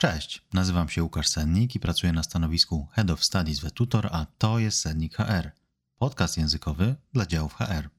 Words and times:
Cześć, 0.00 0.42
nazywam 0.52 0.88
się 0.88 1.02
Łukasz 1.02 1.28
Sennik 1.28 1.74
i 1.74 1.80
pracuję 1.80 2.12
na 2.12 2.22
stanowisku 2.22 2.88
Head 2.92 3.10
of 3.10 3.24
Studies 3.24 3.60
w 3.60 3.70
Tutor, 3.70 4.08
a 4.12 4.26
to 4.38 4.58
jest 4.58 4.80
Sennik 4.80 5.16
HR, 5.16 5.50
podcast 5.98 6.36
językowy 6.36 6.96
dla 7.12 7.26
działów 7.26 7.54
HR. 7.54 7.90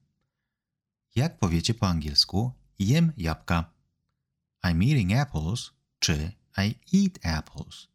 Jak 1.14 1.38
powiecie 1.38 1.74
po 1.74 1.88
angielsku 1.88 2.52
jem 2.78 3.12
jabłka? 3.16 3.70
I'm 4.64 4.88
eating 4.88 5.12
apples 5.12 5.70
czy 5.98 6.32
I 6.58 6.98
eat 7.02 7.38
apples? 7.38 7.88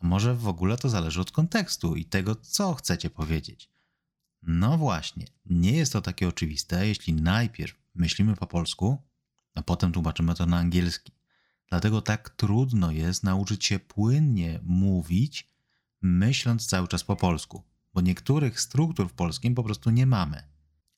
A 0.00 0.06
może 0.06 0.34
w 0.34 0.48
ogóle 0.48 0.76
to 0.76 0.88
zależy 0.88 1.20
od 1.20 1.30
kontekstu 1.30 1.96
i 1.96 2.04
tego, 2.04 2.34
co 2.34 2.74
chcecie 2.74 3.10
powiedzieć. 3.10 3.70
No 4.42 4.78
właśnie, 4.78 5.26
nie 5.46 5.72
jest 5.72 5.92
to 5.92 6.02
takie 6.02 6.28
oczywiste, 6.28 6.88
jeśli 6.88 7.14
najpierw 7.14 7.74
myślimy 7.94 8.36
po 8.36 8.46
polsku, 8.46 9.02
a 9.54 9.62
potem 9.62 9.92
tłumaczymy 9.92 10.34
to 10.34 10.46
na 10.46 10.58
angielski. 10.58 11.17
Dlatego 11.70 12.02
tak 12.02 12.30
trudno 12.30 12.90
jest 12.90 13.24
nauczyć 13.24 13.64
się 13.64 13.78
płynnie 13.78 14.60
mówić, 14.62 15.50
myśląc 16.02 16.66
cały 16.66 16.88
czas 16.88 17.04
po 17.04 17.16
polsku, 17.16 17.62
bo 17.94 18.00
niektórych 18.00 18.60
struktur 18.60 19.08
w 19.08 19.12
polskim 19.12 19.54
po 19.54 19.64
prostu 19.64 19.90
nie 19.90 20.06
mamy. 20.06 20.42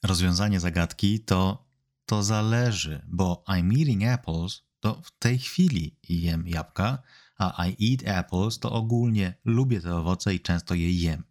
Rozwiązanie 0.02 0.60
zagadki 0.60 1.20
to 1.20 1.70
to 2.06 2.22
zależy, 2.22 3.06
bo 3.08 3.44
I'm 3.48 3.78
eating 3.78 4.04
apples 4.04 4.62
to 4.80 5.02
w 5.02 5.18
tej 5.18 5.38
chwili 5.38 5.96
jem 6.08 6.48
jabłka, 6.48 7.02
a 7.36 7.66
I 7.66 7.92
eat 7.92 8.18
apples 8.18 8.58
to 8.58 8.72
ogólnie 8.72 9.34
lubię 9.44 9.80
te 9.80 9.96
owoce 9.96 10.34
i 10.34 10.40
często 10.40 10.74
je 10.74 10.92
jem. 10.92 11.24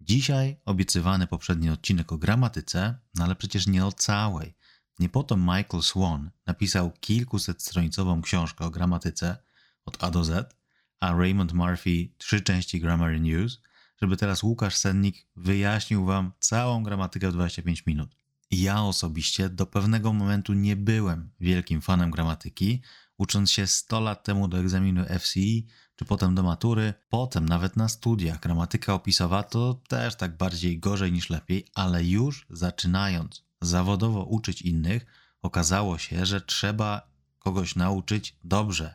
Dzisiaj 0.00 0.56
obiecywany 0.64 1.26
poprzedni 1.26 1.70
odcinek 1.70 2.12
o 2.12 2.18
gramatyce, 2.18 2.98
no 3.14 3.24
ale 3.24 3.36
przecież 3.36 3.66
nie 3.66 3.86
o 3.86 3.92
całej. 3.92 4.54
Nie 5.00 5.08
po 5.08 5.22
to 5.22 5.36
Michael 5.36 5.82
Swan 5.82 6.30
napisał 6.46 6.90
kilkusetstronicową 6.90 8.22
książkę 8.22 8.64
o 8.64 8.70
gramatyce 8.70 9.36
od 9.84 10.04
A 10.04 10.10
do 10.10 10.24
Z, 10.24 10.56
a 11.00 11.12
Raymond 11.12 11.52
Murphy 11.52 12.08
trzy 12.18 12.40
części 12.40 12.80
Grammar 12.80 13.20
News, 13.20 13.60
żeby 14.02 14.16
teraz 14.16 14.42
Łukasz 14.42 14.76
Sennik 14.76 15.26
wyjaśnił 15.36 16.04
wam 16.04 16.32
całą 16.40 16.82
gramatykę 16.82 17.30
w 17.30 17.32
25 17.32 17.86
minut. 17.86 18.16
Ja 18.50 18.82
osobiście 18.82 19.48
do 19.48 19.66
pewnego 19.66 20.12
momentu 20.12 20.52
nie 20.52 20.76
byłem 20.76 21.30
wielkim 21.40 21.80
fanem 21.80 22.10
gramatyki, 22.10 22.82
ucząc 23.18 23.52
się 23.52 23.66
100 23.66 24.00
lat 24.00 24.24
temu 24.24 24.48
do 24.48 24.58
egzaminu 24.58 25.04
FCE, 25.18 25.62
czy 25.96 26.04
potem 26.04 26.34
do 26.34 26.42
matury, 26.42 26.94
potem 27.08 27.46
nawet 27.46 27.76
na 27.76 27.88
studiach 27.88 28.40
gramatyka 28.40 28.94
opisowa 28.94 29.42
to 29.42 29.74
też 29.88 30.16
tak 30.16 30.36
bardziej 30.36 30.78
gorzej 30.78 31.12
niż 31.12 31.30
lepiej, 31.30 31.66
ale 31.74 32.04
już 32.04 32.46
zaczynając 32.50 33.49
zawodowo 33.60 34.24
uczyć 34.24 34.62
innych, 34.62 35.06
okazało 35.42 35.98
się, 35.98 36.26
że 36.26 36.40
trzeba 36.40 37.10
kogoś 37.38 37.76
nauczyć 37.76 38.38
dobrze, 38.44 38.94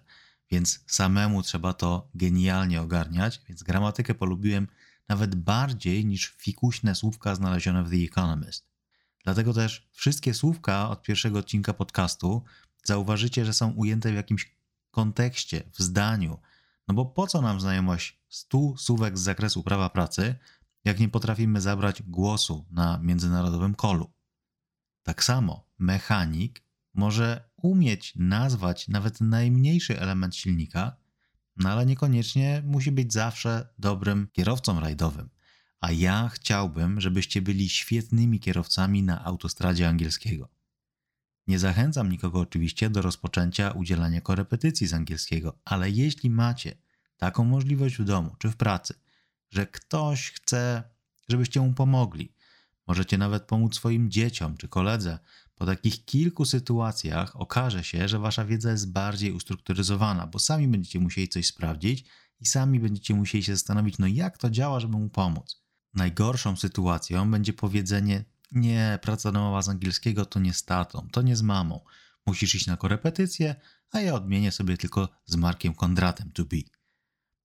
więc 0.51 0.83
samemu 0.87 1.41
trzeba 1.41 1.73
to 1.73 2.09
genialnie 2.15 2.81
ogarniać, 2.81 3.41
więc 3.49 3.63
gramatykę 3.63 4.15
polubiłem 4.15 4.67
nawet 5.09 5.35
bardziej 5.35 6.05
niż 6.05 6.35
fikuśne 6.37 6.95
słówka 6.95 7.35
znalezione 7.35 7.83
w 7.83 7.89
The 7.89 7.95
Economist. 7.95 8.67
Dlatego 9.23 9.53
też 9.53 9.89
wszystkie 9.91 10.33
słówka 10.33 10.89
od 10.89 11.01
pierwszego 11.01 11.39
odcinka 11.39 11.73
podcastu 11.73 12.43
zauważycie, 12.83 13.45
że 13.45 13.53
są 13.53 13.71
ujęte 13.71 14.11
w 14.11 14.15
jakimś 14.15 14.55
kontekście, 14.91 15.63
w 15.73 15.81
zdaniu. 15.81 16.39
No 16.87 16.93
bo 16.93 17.05
po 17.05 17.27
co 17.27 17.41
nam 17.41 17.61
znajomość 17.61 18.21
100 18.29 18.77
słówek 18.77 19.17
z 19.17 19.21
zakresu 19.21 19.63
prawa 19.63 19.89
pracy, 19.89 20.35
jak 20.85 20.99
nie 20.99 21.09
potrafimy 21.09 21.61
zabrać 21.61 22.03
głosu 22.03 22.65
na 22.71 22.99
międzynarodowym 22.99 23.75
kolu? 23.75 24.14
Tak 25.05 25.23
samo 25.23 25.67
mechanik 25.79 26.63
może 26.93 27.49
umieć 27.55 28.13
nazwać 28.15 28.87
nawet 28.87 29.21
najmniejszy 29.21 29.99
element 29.99 30.35
silnika, 30.35 30.95
no 31.57 31.69
ale 31.69 31.85
niekoniecznie 31.85 32.63
musi 32.65 32.91
być 32.91 33.13
zawsze 33.13 33.67
dobrym 33.79 34.27
kierowcą 34.33 34.79
rajdowym. 34.79 35.29
A 35.81 35.91
ja 35.91 36.29
chciałbym, 36.33 37.01
żebyście 37.01 37.41
byli 37.41 37.69
świetnymi 37.69 38.39
kierowcami 38.39 39.03
na 39.03 39.25
autostradzie 39.25 39.89
angielskiego. 39.89 40.49
Nie 41.47 41.59
zachęcam 41.59 42.09
nikogo 42.09 42.39
oczywiście 42.39 42.89
do 42.89 43.01
rozpoczęcia 43.01 43.71
udzielania 43.71 44.21
korepetycji 44.21 44.87
z 44.87 44.93
angielskiego, 44.93 45.59
ale 45.65 45.89
jeśli 45.89 46.29
macie 46.29 46.77
taką 47.17 47.43
możliwość 47.43 47.97
w 47.97 48.03
domu 48.03 48.35
czy 48.39 48.49
w 48.49 48.55
pracy, 48.55 48.93
że 49.49 49.67
ktoś 49.67 50.31
chce, 50.31 50.83
żebyście 51.29 51.61
mu 51.61 51.73
pomogli, 51.73 52.34
możecie 52.87 53.17
nawet 53.17 53.43
pomóc 53.43 53.75
swoim 53.75 54.11
dzieciom 54.11 54.57
czy 54.57 54.67
koledze, 54.67 55.19
po 55.55 55.65
takich 55.65 56.05
kilku 56.05 56.45
sytuacjach 56.45 57.35
okaże 57.35 57.83
się, 57.83 58.07
że 58.07 58.19
wasza 58.19 58.45
wiedza 58.45 58.71
jest 58.71 58.91
bardziej 58.91 59.31
ustrukturyzowana, 59.31 60.27
bo 60.27 60.39
sami 60.39 60.67
będziecie 60.67 60.99
musieli 60.99 61.27
coś 61.27 61.47
sprawdzić 61.47 62.05
i 62.39 62.45
sami 62.45 62.79
będziecie 62.79 63.13
musieli 63.13 63.43
się 63.43 63.55
zastanowić, 63.55 63.97
no 63.97 64.07
jak 64.07 64.37
to 64.37 64.49
działa, 64.49 64.79
żeby 64.79 64.97
mu 64.97 65.09
pomóc. 65.09 65.63
Najgorszą 65.93 66.55
sytuacją 66.55 67.31
będzie 67.31 67.53
powiedzenie: 67.53 68.25
Nie, 68.51 68.99
praca 69.01 69.31
domowa 69.31 69.61
z 69.61 69.69
angielskiego 69.69 70.25
to 70.25 70.39
nie 70.39 70.53
z 70.53 70.65
tatą, 70.65 71.07
to 71.11 71.21
nie 71.21 71.35
z 71.35 71.41
mamą. 71.41 71.79
Musisz 72.25 72.55
iść 72.55 72.67
na 72.67 72.77
korepetycję, 72.77 73.55
a 73.91 73.99
ja 73.99 74.13
odmienię 74.13 74.51
sobie 74.51 74.77
tylko 74.77 75.09
z 75.25 75.35
Markiem 75.35 75.73
Kondratem 75.73 76.31
to 76.31 76.45
be. 76.45 76.57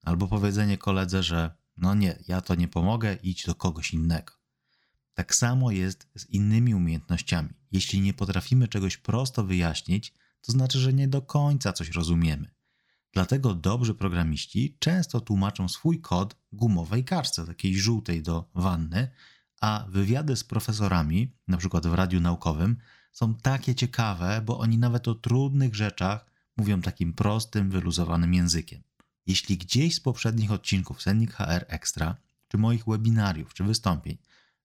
Albo 0.03 0.29
powiedzenie 0.29 0.79
koledze, 0.79 1.23
że 1.23 1.55
no 1.77 1.95
nie, 1.95 2.19
ja 2.29 2.41
to 2.41 2.55
nie 2.55 2.69
pomogę, 2.69 3.19
idź 3.23 3.47
do 3.47 3.55
kogoś 3.55 3.93
innego. 3.95 4.40
Tak 5.21 5.35
samo 5.35 5.71
jest 5.71 6.09
z 6.15 6.27
innymi 6.27 6.75
umiejętnościami. 6.75 7.49
Jeśli 7.73 8.01
nie 8.01 8.15
potrafimy 8.15 8.69
czegoś 8.69 8.97
prosto 8.97 9.45
wyjaśnić, 9.45 10.15
to 10.41 10.53
znaczy, 10.53 10.79
że 10.79 10.93
nie 10.93 11.09
do 11.09 11.23
końca 11.23 11.73
coś 11.73 11.91
rozumiemy. 11.91 12.51
Dlatego 13.13 13.55
dobrzy 13.55 13.95
programiści 13.95 14.77
często 14.79 15.21
tłumaczą 15.21 15.69
swój 15.69 16.01
kod 16.01 16.37
gumowej 16.53 17.05
kartce, 17.05 17.47
takiej 17.47 17.79
żółtej 17.79 18.23
do 18.23 18.51
wanny, 18.55 19.09
a 19.61 19.87
wywiady 19.89 20.37
z 20.37 20.45
profesorami, 20.45 21.37
na 21.49 21.57
przykład 21.57 21.87
w 21.87 21.95
radiu 21.95 22.21
naukowym, 22.21 22.77
są 23.13 23.35
takie 23.35 23.75
ciekawe, 23.75 24.43
bo 24.45 24.59
oni 24.59 24.79
nawet 24.79 25.09
o 25.09 25.15
trudnych 25.15 25.75
rzeczach 25.75 26.31
mówią 26.57 26.83
takim 26.83 27.13
prostym, 27.13 27.71
wyluzowanym 27.71 28.35
językiem. 28.35 28.83
Jeśli 29.27 29.59
gdzieś 29.59 29.95
z 29.95 30.01
poprzednich 30.01 30.53
odcinków 30.53 31.03
Sennik 31.03 31.33
HR 31.33 31.65
Extra, 31.69 32.17
czy 32.49 32.59
moich 32.59 32.85
webinariów, 32.85 33.55
czy 33.55 33.65
wystąpień 33.65 34.19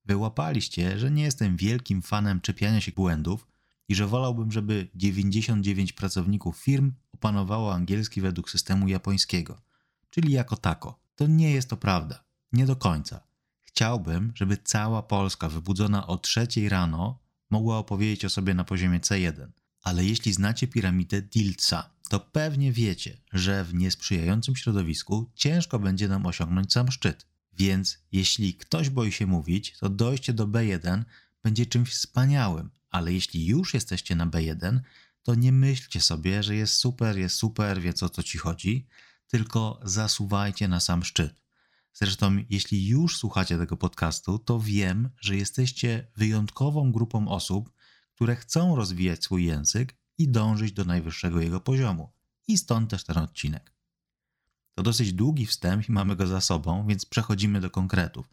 wyłapaliście, 0.06 1.00
że 1.00 1.12
nie 1.12 1.24
jestem 1.24 1.58
wielkim 1.58 2.02
fanem 2.02 2.42
czepiania 2.42 2.82
się 2.82 2.92
błędów 2.92 3.48
i 3.88 3.96
że 3.96 4.08
wolałbym, 4.08 4.52
żeby 4.52 4.88
99 4.96 5.94
pracowników 5.94 6.58
firm 6.58 6.94
opanowało 7.14 7.74
angielski 7.74 8.22
według 8.22 8.50
systemu 8.50 8.88
japońskiego, 8.88 9.62
czyli 10.10 10.32
jako 10.32 10.58
tako. 10.58 11.00
To 11.16 11.28
nie 11.28 11.52
jest 11.52 11.70
to 11.70 11.78
prawda. 11.78 12.24
Nie 12.54 12.66
do 12.66 12.76
końca. 12.76 13.20
Chciałbym, 13.62 14.32
żeby 14.36 14.58
cała 14.58 15.04
Polska 15.04 15.50
wybudzona 15.50 16.08
o 16.08 16.18
trzeciej 16.18 16.70
rano 16.70 17.20
mogła 17.50 17.78
opowiedzieć 17.78 18.26
o 18.26 18.30
sobie 18.30 18.54
na 18.54 18.64
poziomie 18.64 19.00
C1. 19.00 19.48
Ale 19.82 20.06
jeśli 20.06 20.34
znacie 20.34 20.68
piramidę 20.68 21.22
Dilca, 21.22 21.90
to 22.10 22.20
pewnie 22.20 22.72
wiecie, 22.72 23.18
że 23.34 23.64
w 23.64 23.74
niesprzyjającym 23.74 24.56
środowisku 24.56 25.32
ciężko 25.36 25.80
będzie 25.80 26.08
nam 26.08 26.26
osiągnąć 26.26 26.74
sam 26.74 26.92
szczyt. 26.92 27.28
Więc 27.58 27.98
jeśli 28.12 28.54
ktoś 28.54 28.90
boi 28.90 29.12
się 29.12 29.28
mówić, 29.28 29.78
to 29.80 29.90
dojście 29.90 30.34
do 30.34 30.48
B1 30.48 31.04
będzie 31.44 31.66
czymś 31.66 31.90
wspaniałym, 31.90 32.70
ale 32.90 33.14
jeśli 33.14 33.46
już 33.46 33.74
jesteście 33.74 34.16
na 34.16 34.28
B1, 34.28 34.80
to 35.24 35.36
nie 35.36 35.52
myślcie 35.52 36.02
sobie, 36.02 36.44
że 36.44 36.56
jest 36.56 36.74
super, 36.74 37.18
jest 37.18 37.36
super, 37.36 37.82
wie 37.82 37.94
o 38.02 38.10
co 38.10 38.24
ci 38.24 38.38
chodzi, 38.38 38.88
tylko 39.28 39.80
zasuwajcie 39.84 40.68
na 40.68 40.80
sam 40.80 41.04
szczyt. 41.04 41.46
Zresztą, 41.94 42.44
jeśli 42.50 42.88
już 42.88 43.18
słuchacie 43.18 43.58
tego 43.58 43.78
podcastu, 43.78 44.40
to 44.40 44.60
wiem, 44.60 45.10
że 45.20 45.36
jesteście 45.36 46.08
wyjątkową 46.18 46.92
grupą 46.92 47.28
osób, 47.28 47.72
które 48.16 48.36
chcą 48.36 48.76
rozwijać 48.76 49.24
swój 49.24 49.46
język 49.46 49.96
i 50.18 50.30
dążyć 50.30 50.72
do 50.72 50.86
najwyższego 50.86 51.42
jego 51.42 51.60
poziomu. 51.60 52.12
I 52.48 52.58
stąd 52.58 52.90
też 52.90 53.04
ten 53.04 53.18
odcinek. 53.18 53.75
To 54.76 54.84
dosyć 54.84 55.14
długi 55.14 55.46
wstęp 55.46 55.90
i 55.90 55.92
mamy 55.92 56.16
go 56.16 56.28
za 56.28 56.42
sobą, 56.42 56.88
więc 56.88 57.06
przechodzimy 57.06 57.62
do 57.62 57.70
konkretów. 57.70 58.30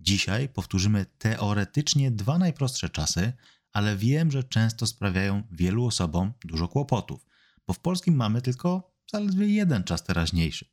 Dzisiaj 0.00 0.48
powtórzymy 0.48 1.06
teoretycznie 1.18 2.10
dwa 2.10 2.38
najprostsze 2.38 2.88
czasy, 2.88 3.32
ale 3.72 3.96
wiem, 3.96 4.30
że 4.30 4.44
często 4.44 4.86
sprawiają 4.86 5.42
wielu 5.50 5.86
osobom 5.86 6.32
dużo 6.44 6.68
kłopotów, 6.68 7.26
bo 7.66 7.72
w 7.72 7.78
polskim 7.78 8.16
mamy 8.16 8.42
tylko 8.42 8.94
zaledwie 9.12 9.46
jeden 9.46 9.84
czas 9.84 10.04
teraźniejszy. 10.04 10.70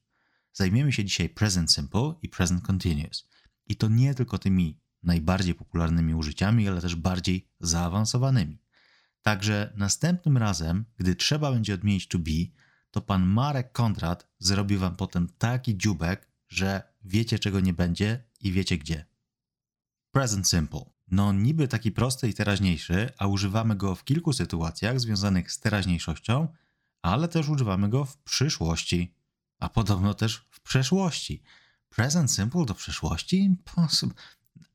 Zajmiemy 0.53 0.93
się 0.93 1.05
dzisiaj 1.05 1.29
present 1.29 1.73
simple 1.73 2.13
i 2.21 2.29
present 2.29 2.63
continuous. 2.63 3.29
I 3.67 3.75
to 3.75 3.87
nie 3.87 4.15
tylko 4.15 4.37
tymi 4.37 4.79
najbardziej 5.03 5.55
popularnymi 5.55 6.15
użyciami, 6.15 6.67
ale 6.67 6.81
też 6.81 6.95
bardziej 6.95 7.49
zaawansowanymi. 7.59 8.61
Także 9.21 9.73
następnym 9.75 10.37
razem, 10.37 10.85
gdy 10.97 11.15
trzeba 11.15 11.51
będzie 11.51 11.73
odmienić 11.73 12.07
to 12.07 12.19
be, 12.19 12.31
to 12.93 13.01
pan 13.01 13.25
Marek 13.25 13.71
Kondrat 13.71 14.27
zrobi 14.39 14.77
wam 14.77 14.95
potem 14.95 15.29
taki 15.37 15.77
dziubek, 15.77 16.27
że 16.49 16.93
wiecie 17.03 17.39
czego 17.39 17.59
nie 17.59 17.73
będzie 17.73 18.23
i 18.39 18.51
wiecie 18.51 18.77
gdzie. 18.77 19.05
Present 20.11 20.47
Simple. 20.47 20.85
No 21.11 21.33
niby 21.33 21.67
taki 21.67 21.91
prosty 21.91 22.29
i 22.29 22.33
teraźniejszy, 22.33 23.09
a 23.17 23.27
używamy 23.27 23.75
go 23.75 23.95
w 23.95 24.03
kilku 24.03 24.33
sytuacjach 24.33 24.99
związanych 24.99 25.51
z 25.51 25.59
teraźniejszością, 25.59 26.47
ale 27.01 27.27
też 27.27 27.49
używamy 27.49 27.89
go 27.89 28.05
w 28.05 28.17
przyszłości. 28.17 29.15
a 29.59 29.69
podobno 29.69 30.13
też 30.13 30.47
w 30.49 30.61
przeszłości. 30.61 31.43
Present 31.89 32.31
simple 32.31 32.65
do 32.65 32.73
przeszłości? 32.73 33.37
Impossible. 33.43 34.15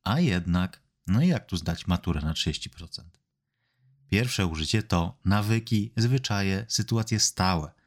A 0.04 0.20
jednak, 0.20 0.82
no 1.06 1.22
i 1.22 1.28
jak 1.28 1.46
tu 1.46 1.56
zdać 1.56 1.86
maturę 1.86 2.20
na 2.20 2.32
30%? 2.32 3.02
Pierwsze 4.06 4.46
użycie 4.46 4.82
to 4.82 5.18
nawyki, 5.24 5.92
zwyczaje, 5.96 6.66
sytuacje 6.68 7.20
stałe. 7.20 7.77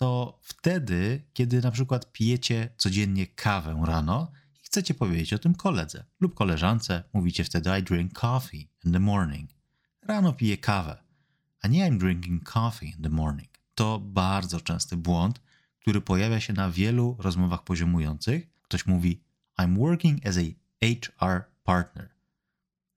To 0.00 0.38
wtedy, 0.42 1.22
kiedy 1.32 1.60
na 1.60 1.70
przykład 1.70 2.12
pijecie 2.12 2.68
codziennie 2.76 3.26
kawę 3.26 3.82
rano 3.84 4.32
i 4.54 4.64
chcecie 4.64 4.94
powiedzieć 4.94 5.32
o 5.32 5.38
tym 5.38 5.54
koledze 5.54 6.04
lub 6.20 6.34
koleżance, 6.34 7.04
mówicie 7.12 7.44
wtedy 7.44 7.78
I 7.78 7.82
drink 7.82 8.12
coffee 8.12 8.68
in 8.84 8.92
the 8.92 9.00
morning. 9.00 9.50
Rano 10.02 10.32
piję 10.32 10.58
kawę, 10.58 11.02
a 11.62 11.68
nie 11.68 11.90
I'm 11.90 11.98
drinking 11.98 12.50
coffee 12.50 12.86
in 12.96 13.02
the 13.02 13.08
morning. 13.08 13.50
To 13.74 13.98
bardzo 13.98 14.60
częsty 14.60 14.96
błąd, 14.96 15.40
który 15.80 16.00
pojawia 16.00 16.40
się 16.40 16.52
na 16.52 16.70
wielu 16.70 17.16
rozmowach 17.18 17.64
poziomujących. 17.64 18.48
Ktoś 18.62 18.86
mówi 18.86 19.24
I'm 19.58 19.78
working 19.78 20.26
as 20.26 20.38
a 20.38 20.40
HR 20.82 21.44
partner 21.64 22.20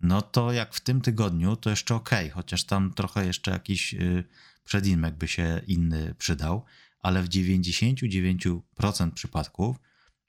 no 0.03 0.21
to 0.21 0.51
jak 0.51 0.73
w 0.73 0.79
tym 0.79 1.01
tygodniu, 1.01 1.55
to 1.55 1.69
jeszcze 1.69 1.95
ok, 1.95 2.09
chociaż 2.33 2.63
tam 2.63 2.93
trochę 2.93 3.25
jeszcze 3.25 3.51
jakiś 3.51 3.93
yy, 3.93 4.23
przedimek 4.63 5.15
by 5.15 5.27
się 5.27 5.61
inny 5.67 6.15
przydał, 6.17 6.65
ale 7.03 7.23
w 7.23 7.29
99% 7.29 9.11
przypadków, 9.11 9.77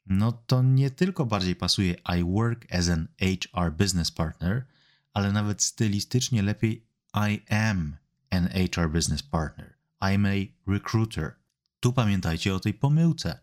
no 0.06 0.32
to 0.32 0.62
nie 0.62 0.90
tylko 0.90 1.26
bardziej 1.26 1.56
pasuje 1.56 1.94
I 2.18 2.24
work 2.24 2.72
as 2.72 2.88
an 2.88 3.08
HR 3.20 3.72
business 3.72 4.10
partner, 4.10 4.66
ale 5.12 5.32
nawet 5.32 5.62
stylistycznie 5.62 6.42
lepiej 6.42 6.86
I 7.14 7.54
am 7.54 7.96
an 8.30 8.48
HR 8.48 8.90
business 8.90 9.22
partner. 9.22 9.74
I'm 10.00 10.26
a 10.26 10.70
recruiter. 10.70 11.32
Tu 11.80 11.92
pamiętajcie 11.92 12.54
o 12.54 12.60
tej 12.60 12.74
pomyłce. 12.74 13.40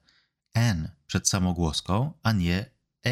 N 0.53 0.89
przed 1.07 1.29
samogłoską, 1.29 2.13
a 2.23 2.31
nie 2.31 2.65
A, 3.05 3.09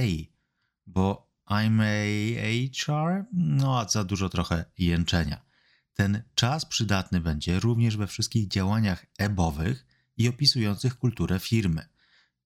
bo 0.86 1.30
I'm 1.50 1.82
a 1.82 2.70
HR, 2.74 3.26
no 3.34 3.80
a 3.80 3.90
za 3.90 4.04
dużo 4.04 4.30
trochę 4.30 4.66
jęczenia. 4.78 5.46
Ten 5.94 6.24
czas 6.36 6.66
przydatny 6.66 7.22
będzie 7.22 7.60
również 7.60 7.98
we 7.98 8.08
wszystkich 8.08 8.48
działaniach 8.48 9.06
ebowych 9.18 9.86
i 10.20 10.28
opisujących 10.28 10.98
kulturę 10.98 11.40
firmy. 11.40 11.88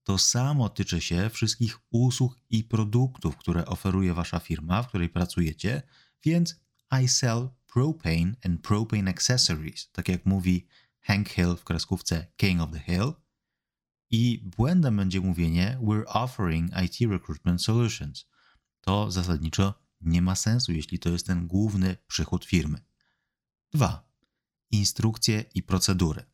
To 0.04 0.18
samo 0.18 0.68
tyczy 0.68 1.00
się 1.00 1.30
wszystkich 1.30 1.78
usług 1.90 2.36
i 2.50 2.64
produktów, 2.64 3.36
które 3.36 3.66
oferuje 3.66 4.14
wasza 4.14 4.38
firma, 4.38 4.82
w 4.82 4.88
której 4.88 5.08
pracujecie, 5.08 5.82
więc 6.24 6.60
I 7.02 7.08
sell 7.08 7.48
propane 7.66 8.32
and 8.44 8.60
propane 8.62 9.10
accessories, 9.10 9.90
tak 9.92 10.08
jak 10.08 10.26
mówi 10.26 10.66
Hank 11.00 11.28
Hill 11.28 11.56
w 11.56 11.64
kreskówce 11.64 12.26
King 12.36 12.60
of 12.60 12.70
the 12.70 12.80
Hill. 12.80 13.12
I 14.10 14.40
błędem 14.56 14.96
będzie 14.96 15.20
mówienie 15.20 15.78
We're 15.82 16.04
offering 16.06 16.70
IT 16.84 17.10
recruitment 17.10 17.62
solutions– 17.62 18.24
to 18.84 19.10
zasadniczo 19.10 19.74
nie 20.00 20.22
ma 20.22 20.34
sensu, 20.34 20.72
jeśli 20.72 20.98
to 20.98 21.08
jest 21.08 21.26
ten 21.26 21.46
główny 21.46 21.96
przychód 22.06 22.44
firmy. 22.44 22.78
2. 23.72 24.08
Instrukcje 24.70 25.44
i 25.54 25.62
procedury. 25.62 26.24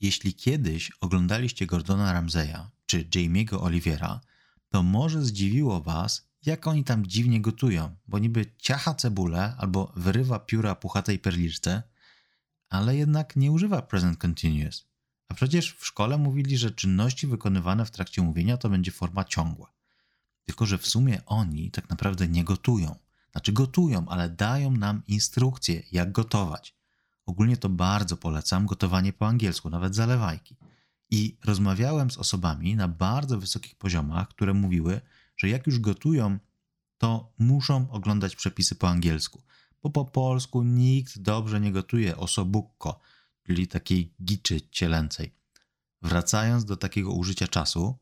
Jeśli 0.00 0.34
kiedyś 0.34 0.92
oglądaliście 1.00 1.66
Gordona 1.66 2.12
Ramseya 2.12 2.70
czy 2.86 3.04
Jamie'ego 3.04 3.62
Olivera, 3.62 4.20
to 4.68 4.82
może 4.82 5.24
zdziwiło 5.24 5.80
Was, 5.80 6.28
jak 6.46 6.66
oni 6.66 6.84
tam 6.84 7.06
dziwnie 7.06 7.40
gotują, 7.40 7.96
bo 8.08 8.18
niby 8.18 8.46
ciacha 8.58 8.94
cebulę 8.94 9.54
albo 9.58 9.92
wyrywa 9.96 10.38
pióra 10.38 10.74
puchatej 10.74 11.18
perliczce, 11.18 11.82
ale 12.68 12.96
jednak 12.96 13.36
nie 13.36 13.52
używa 13.52 13.82
present 13.82 14.18
continuous. 14.18 14.86
A 15.28 15.34
przecież 15.34 15.72
w 15.72 15.86
szkole 15.86 16.18
mówili, 16.18 16.58
że 16.58 16.70
czynności 16.70 17.26
wykonywane 17.26 17.86
w 17.86 17.90
trakcie 17.90 18.22
mówienia 18.22 18.56
to 18.56 18.70
będzie 18.70 18.90
forma 18.90 19.24
ciągła. 19.24 19.72
Tylko, 20.44 20.66
że 20.66 20.78
w 20.78 20.86
sumie 20.86 21.20
oni 21.26 21.70
tak 21.70 21.90
naprawdę 21.90 22.28
nie 22.28 22.44
gotują. 22.44 22.96
Znaczy 23.32 23.52
gotują, 23.52 24.08
ale 24.08 24.28
dają 24.28 24.70
nam 24.70 25.02
instrukcje, 25.06 25.82
jak 25.92 26.12
gotować. 26.12 26.77
Ogólnie 27.28 27.56
to 27.56 27.68
bardzo 27.68 28.16
polecam 28.16 28.66
gotowanie 28.66 29.12
po 29.12 29.26
angielsku, 29.26 29.70
nawet 29.70 29.94
zalewajki. 29.94 30.56
I 31.10 31.38
rozmawiałem 31.44 32.10
z 32.10 32.18
osobami 32.18 32.76
na 32.76 32.88
bardzo 32.88 33.38
wysokich 33.38 33.74
poziomach, 33.74 34.28
które 34.28 34.54
mówiły, 34.54 35.00
że 35.36 35.48
jak 35.48 35.66
już 35.66 35.78
gotują, 35.78 36.38
to 36.98 37.32
muszą 37.38 37.90
oglądać 37.90 38.36
przepisy 38.36 38.74
po 38.74 38.88
angielsku, 38.88 39.42
bo 39.82 39.90
po 39.90 40.04
polsku 40.04 40.62
nikt 40.62 41.18
dobrze 41.18 41.60
nie 41.60 41.72
gotuje 41.72 42.16
osobukko, 42.16 43.00
czyli 43.46 43.68
takiej 43.68 44.14
giczy 44.24 44.60
cielęcej. 44.70 45.34
Wracając 46.02 46.64
do 46.64 46.76
takiego 46.76 47.12
użycia 47.12 47.48
czasu, 47.48 47.98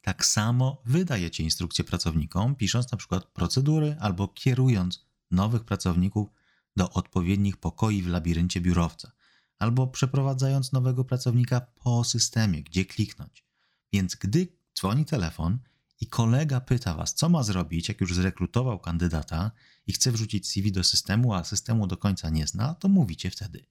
tak 0.00 0.26
samo 0.26 0.82
wydajecie 0.84 1.42
instrukcje 1.44 1.84
pracownikom, 1.84 2.54
pisząc 2.54 2.92
na 2.92 2.98
przykład 2.98 3.24
procedury 3.24 3.96
albo 4.00 4.28
kierując 4.28 5.06
nowych 5.30 5.64
pracowników 5.64 6.37
do 6.78 6.90
odpowiednich 6.90 7.56
pokoi 7.56 8.02
w 8.02 8.06
labiryncie 8.06 8.60
biurowca, 8.60 9.12
albo 9.58 9.86
przeprowadzając 9.86 10.72
nowego 10.72 11.04
pracownika 11.04 11.60
po 11.60 12.04
systemie, 12.04 12.62
gdzie 12.62 12.84
kliknąć. 12.84 13.44
Więc 13.92 14.14
gdy 14.14 14.48
dzwoni 14.78 15.04
telefon 15.04 15.58
i 16.00 16.06
kolega 16.06 16.60
pyta 16.60 16.94
was, 16.94 17.14
co 17.14 17.28
ma 17.28 17.42
zrobić, 17.42 17.88
jak 17.88 18.00
już 18.00 18.14
zrekrutował 18.14 18.78
kandydata 18.78 19.50
i 19.86 19.92
chce 19.92 20.12
wrzucić 20.12 20.48
CV 20.48 20.72
do 20.72 20.84
systemu, 20.84 21.34
a 21.34 21.44
systemu 21.44 21.86
do 21.86 21.96
końca 21.96 22.30
nie 22.30 22.46
zna, 22.46 22.74
to 22.74 22.88
mówicie 22.88 23.30
wtedy: 23.30 23.64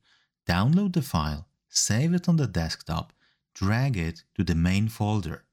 Download 0.47 0.93
the 0.93 1.01
file, 1.01 1.43
save 1.69 2.15
it 2.17 2.29
on 2.29 2.37
the 2.37 2.47
desktop, 2.47 3.13
drag 3.61 3.97
it 3.97 4.25
to 4.33 4.43
the 4.43 4.55
main 4.55 4.89
folder 4.89 5.47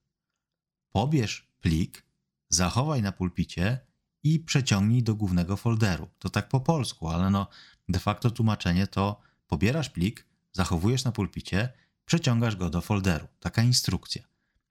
pobierz 0.95 1.49
plik, 1.61 2.03
zachowaj 2.49 3.03
na 3.03 3.12
pulpicie 3.12 3.79
i 4.25 4.41
przeciągnij 4.41 5.03
do 5.03 5.15
głównego 5.15 5.56
folderu. 5.56 6.09
To 6.19 6.31
tak 6.31 6.49
po 6.49 6.61
polsku, 6.61 7.09
ale 7.09 7.31
no 7.31 7.47
de 7.88 7.99
facto 7.99 8.31
tłumaczenie 8.31 8.87
to 8.87 9.21
pobierasz 9.47 9.91
plik, 9.91 10.26
zachowujesz 10.53 11.05
na 11.05 11.12
pulpicie, 11.12 11.73
przeciągasz 12.05 12.56
go 12.56 12.71
do 12.71 12.81
folderu. 12.81 13.29
Taka 13.41 13.62
instrukcja. 13.62 14.23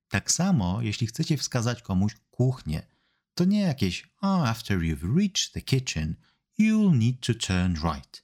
Tak 0.07 0.31
samo, 0.31 0.81
jeśli 0.81 1.07
chcecie 1.07 1.37
wskazać 1.37 1.81
komuś 1.81 2.15
kuchnię, 2.31 2.87
to 3.33 3.45
nie 3.45 3.61
jakieś 3.61 4.09
oh, 4.21 4.49
after 4.49 4.79
you've 4.79 5.17
reached 5.17 5.53
the 5.53 5.61
kitchen, 5.61 6.15
you'll 6.59 6.97
need 6.97 7.19
to 7.19 7.33
turn 7.33 7.75
right. 7.75 8.23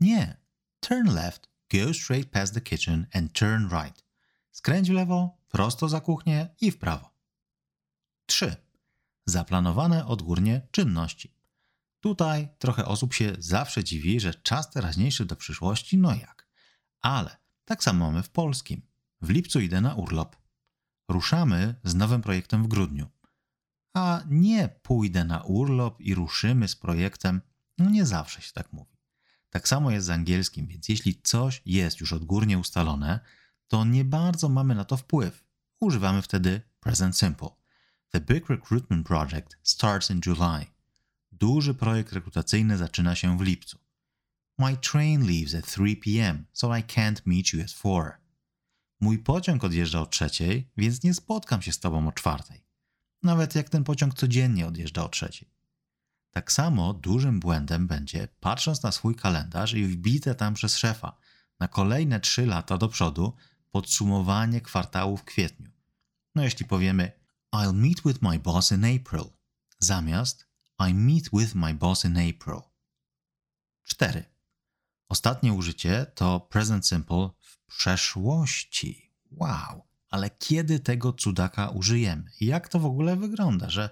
Nie. 0.00 0.36
Turn 0.80 1.14
left, 1.14 1.48
go 1.72 1.94
straight 1.94 2.30
past 2.30 2.54
the 2.54 2.60
kitchen 2.60 3.06
and 3.12 3.32
turn 3.32 3.68
right. 3.68 4.04
Skręć 4.50 4.90
w 4.90 4.92
lewo, 4.92 5.38
prosto 5.48 5.88
za 5.88 6.00
kuchnię 6.00 6.48
i 6.60 6.70
w 6.70 6.78
prawo. 6.78 7.10
3. 8.26 8.69
Zaplanowane 9.26 10.06
odgórnie 10.06 10.68
czynności. 10.70 11.34
Tutaj 12.00 12.48
trochę 12.58 12.84
osób 12.84 13.14
się 13.14 13.36
zawsze 13.38 13.84
dziwi, 13.84 14.20
że 14.20 14.34
czas 14.34 14.70
teraźniejszy 14.70 15.24
do 15.24 15.36
przyszłości, 15.36 15.98
no 15.98 16.14
jak. 16.14 16.48
Ale 17.00 17.36
tak 17.64 17.84
samo 17.84 18.06
mamy 18.06 18.22
w 18.22 18.30
polskim. 18.30 18.82
W 19.22 19.30
lipcu 19.30 19.60
idę 19.60 19.80
na 19.80 19.94
urlop. 19.94 20.36
Ruszamy 21.08 21.74
z 21.84 21.94
nowym 21.94 22.22
projektem 22.22 22.64
w 22.64 22.68
grudniu. 22.68 23.08
A 23.94 24.22
nie 24.28 24.68
pójdę 24.68 25.24
na 25.24 25.42
urlop 25.42 26.00
i 26.00 26.14
ruszymy 26.14 26.68
z 26.68 26.76
projektem, 26.76 27.40
no 27.78 27.90
nie 27.90 28.06
zawsze 28.06 28.42
się 28.42 28.52
tak 28.52 28.72
mówi. 28.72 28.96
Tak 29.50 29.68
samo 29.68 29.90
jest 29.90 30.06
z 30.06 30.10
angielskim, 30.10 30.66
więc 30.66 30.88
jeśli 30.88 31.22
coś 31.22 31.62
jest 31.66 32.00
już 32.00 32.12
odgórnie 32.12 32.58
ustalone, 32.58 33.20
to 33.68 33.84
nie 33.84 34.04
bardzo 34.04 34.48
mamy 34.48 34.74
na 34.74 34.84
to 34.84 34.96
wpływ. 34.96 35.44
Używamy 35.80 36.22
wtedy 36.22 36.60
present 36.80 37.18
simple. 37.18 37.59
The 38.12 38.20
Big 38.20 38.50
Recruitment 38.50 39.06
Project 39.06 39.56
starts 39.62 40.10
in 40.10 40.20
July. 40.26 40.66
Duży 41.32 41.74
projekt 41.74 42.12
rekrutacyjny 42.12 42.76
zaczyna 42.76 43.14
się 43.14 43.38
w 43.38 43.40
lipcu. 43.40 43.78
My 44.58 44.76
train 44.76 45.26
leaves 45.26 45.54
at 45.54 45.66
3 45.66 45.96
p.m., 45.96 46.46
so 46.52 46.76
I 46.76 46.82
can't 46.82 47.22
meet 47.26 47.52
you 47.52 47.62
at 47.62 47.68
4. 47.68 48.12
Mój 49.00 49.18
pociąg 49.18 49.64
odjeżdża 49.64 50.00
o 50.00 50.06
trzeciej, 50.06 50.70
więc 50.76 51.02
nie 51.02 51.14
spotkam 51.14 51.62
się 51.62 51.72
z 51.72 51.80
tobą 51.80 52.08
o 52.08 52.12
czwartej. 52.12 52.64
Nawet 53.22 53.54
jak 53.54 53.68
ten 53.68 53.84
pociąg 53.84 54.14
codziennie 54.14 54.66
odjeżdża 54.66 55.04
o 55.04 55.08
trzeciej. 55.08 55.48
Tak 56.30 56.52
samo 56.52 56.94
dużym 56.94 57.40
błędem 57.40 57.86
będzie, 57.86 58.28
patrząc 58.40 58.82
na 58.82 58.92
swój 58.92 59.14
kalendarz 59.14 59.74
i 59.74 59.84
wbite 59.84 60.34
tam 60.34 60.54
przez 60.54 60.76
szefa 60.76 61.16
na 61.60 61.68
kolejne 61.68 62.20
trzy 62.20 62.46
lata 62.46 62.78
do 62.78 62.88
przodu 62.88 63.36
podsumowanie 63.70 64.60
kwartału 64.60 65.16
w 65.16 65.24
kwietniu. 65.24 65.70
No 66.34 66.42
jeśli 66.42 66.66
powiemy 66.66 67.19
I'll 67.52 67.74
meet 67.74 68.04
with 68.04 68.22
my 68.22 68.38
boss 68.38 68.72
in 68.72 68.84
April, 68.84 69.32
zamiast 69.80 70.46
I 70.88 70.94
meet 70.94 71.30
with 71.32 71.54
my 71.54 71.74
boss 71.74 72.04
in 72.04 72.16
April. 72.16 72.62
4. 73.82 74.24
Ostatnie 75.08 75.52
użycie 75.52 76.06
to 76.14 76.40
present 76.40 76.86
simple 76.86 77.30
w 77.40 77.58
przeszłości. 77.66 79.12
Wow, 79.30 79.86
ale 80.10 80.30
kiedy 80.30 80.80
tego 80.80 81.12
cudaka 81.12 81.68
użyjemy? 81.68 82.30
Jak 82.40 82.68
to 82.68 82.78
w 82.78 82.86
ogóle 82.86 83.16
wygląda, 83.16 83.70
że 83.70 83.90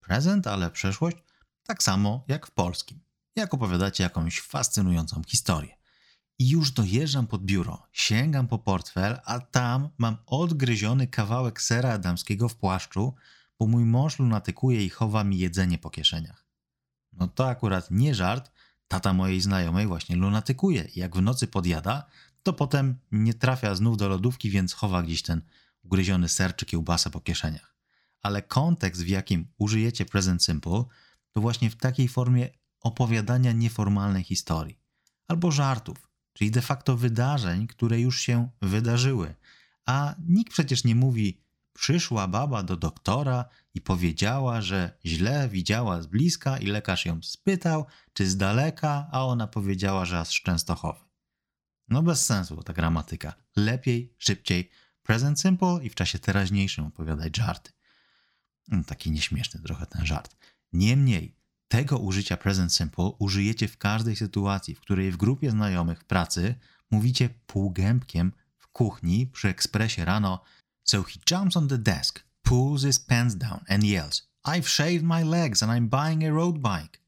present, 0.00 0.46
ale 0.46 0.70
przeszłość 0.70 1.16
tak 1.62 1.82
samo 1.82 2.24
jak 2.28 2.46
w 2.46 2.50
polskim. 2.50 3.00
Jak 3.36 3.54
opowiadacie 3.54 4.02
jakąś 4.04 4.40
fascynującą 4.40 5.22
historię. 5.26 5.76
I 6.38 6.48
już 6.48 6.70
dojeżdżam 6.70 7.26
pod 7.26 7.44
biuro, 7.44 7.82
sięgam 7.92 8.48
po 8.48 8.58
portfel, 8.58 9.20
a 9.24 9.40
tam 9.40 9.88
mam 9.98 10.16
odgryziony 10.26 11.06
kawałek 11.06 11.62
sera 11.62 11.92
adamskiego 11.92 12.48
w 12.48 12.56
płaszczu, 12.56 13.14
bo 13.58 13.66
mój 13.66 13.84
mąż 13.84 14.18
lunatykuje 14.18 14.84
i 14.84 14.90
chowa 14.90 15.24
mi 15.24 15.38
jedzenie 15.38 15.78
po 15.78 15.90
kieszeniach. 15.90 16.46
No 17.12 17.28
to 17.28 17.48
akurat 17.48 17.90
nie 17.90 18.14
żart, 18.14 18.52
tata 18.88 19.12
mojej 19.12 19.40
znajomej 19.40 19.86
właśnie 19.86 20.16
lunatykuje 20.16 20.88
jak 20.96 21.16
w 21.16 21.22
nocy 21.22 21.46
podjada, 21.46 22.06
to 22.42 22.52
potem 22.52 22.98
nie 23.12 23.34
trafia 23.34 23.74
znów 23.74 23.96
do 23.96 24.08
lodówki, 24.08 24.50
więc 24.50 24.72
chowa 24.72 25.02
gdzieś 25.02 25.22
ten 25.22 25.42
ugryziony 25.82 26.28
ser 26.28 26.56
czy 26.56 26.66
kiełbasę 26.66 27.10
po 27.10 27.20
kieszeniach. 27.20 27.76
Ale 28.22 28.42
kontekst, 28.42 29.02
w 29.02 29.08
jakim 29.08 29.46
użyjecie 29.58 30.04
present 30.04 30.44
simple, 30.44 30.84
to 31.32 31.40
właśnie 31.40 31.70
w 31.70 31.76
takiej 31.76 32.08
formie 32.08 32.48
opowiadania 32.80 33.52
nieformalnej 33.52 34.24
historii 34.24 34.84
albo 35.28 35.50
żartów, 35.50 36.08
czyli 36.34 36.50
de 36.50 36.62
facto 36.62 36.96
wydarzeń, 36.96 37.66
które 37.66 38.00
już 38.00 38.20
się 38.20 38.48
wydarzyły. 38.62 39.34
A 39.86 40.14
nikt 40.28 40.52
przecież 40.52 40.84
nie 40.84 40.94
mówi, 40.94 41.44
przyszła 41.72 42.28
baba 42.28 42.62
do 42.62 42.76
doktora 42.76 43.44
i 43.74 43.80
powiedziała, 43.80 44.60
że 44.60 44.98
źle 45.04 45.48
widziała 45.48 46.02
z 46.02 46.06
bliska 46.06 46.58
i 46.58 46.66
lekarz 46.66 47.06
ją 47.06 47.22
spytał, 47.22 47.86
czy 48.12 48.26
z 48.26 48.36
daleka, 48.36 49.08
a 49.12 49.24
ona 49.24 49.46
powiedziała, 49.46 50.04
że 50.04 50.20
aż 50.20 50.28
z 50.28 50.42
Częstochowy. 50.42 51.00
No 51.88 52.02
bez 52.02 52.26
sensu 52.26 52.62
ta 52.62 52.72
gramatyka. 52.72 53.34
Lepiej, 53.56 54.14
szybciej, 54.18 54.70
present 55.02 55.40
simple 55.40 55.78
i 55.82 55.90
w 55.90 55.94
czasie 55.94 56.18
teraźniejszym 56.18 56.86
opowiadać 56.86 57.36
żarty. 57.36 57.72
No, 58.68 58.84
taki 58.84 59.10
nieśmieszny 59.10 59.60
trochę 59.60 59.86
ten 59.86 60.06
żart. 60.06 60.36
Niemniej, 60.72 61.36
tego 61.74 61.98
użycia 61.98 62.36
present 62.36 62.74
simple 62.74 63.10
użyjecie 63.18 63.68
w 63.68 63.78
każdej 63.78 64.16
sytuacji, 64.16 64.74
w 64.74 64.80
której 64.80 65.12
w 65.12 65.16
grupie 65.16 65.50
znajomych 65.50 66.00
w 66.00 66.04
pracy 66.04 66.54
mówicie 66.90 67.28
półgębkiem 67.46 68.32
w 68.58 68.68
kuchni 68.68 69.26
przy 69.26 69.48
ekspresie 69.48 70.04
rano 70.04 70.42
So 70.84 71.02
he 71.02 71.18
jumps 71.30 71.56
on 71.56 71.68
the 71.68 71.78
desk, 71.78 72.24
pulls 72.42 72.82
his 72.82 73.00
pants 73.00 73.36
down 73.36 73.60
and 73.68 73.84
yells 73.84 74.28
I've 74.46 74.66
shaved 74.66 75.02
my 75.02 75.24
legs 75.24 75.62
and 75.62 75.72
I'm 75.72 75.88
buying 75.88 76.24
a 76.24 76.30
road 76.30 76.58
bike. 76.58 76.98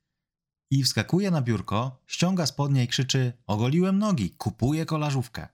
I 0.70 0.82
wskakuje 0.82 1.30
na 1.30 1.42
biurko, 1.42 2.02
ściąga 2.06 2.46
spodnie 2.46 2.84
i 2.84 2.88
krzyczy 2.88 3.32
ogoliłem 3.46 3.98
nogi, 3.98 4.30
kupuję 4.30 4.86
kolażówkę. 4.86 5.48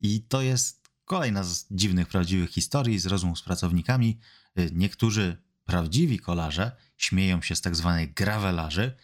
I 0.00 0.22
to 0.22 0.42
jest 0.42 0.88
kolejna 1.04 1.44
z 1.44 1.66
dziwnych, 1.70 2.08
prawdziwych 2.08 2.50
historii 2.50 2.98
z 2.98 3.06
rozmów 3.06 3.38
z 3.38 3.42
pracownikami. 3.42 4.18
Niektórzy 4.72 5.36
prawdziwi 5.64 6.18
kolarze 6.18 6.76
śmieją 6.98 7.42
się 7.42 7.56
z 7.56 7.60
tak 7.60 7.76
zwanych 7.76 8.14
gravelarzy, 8.14 8.96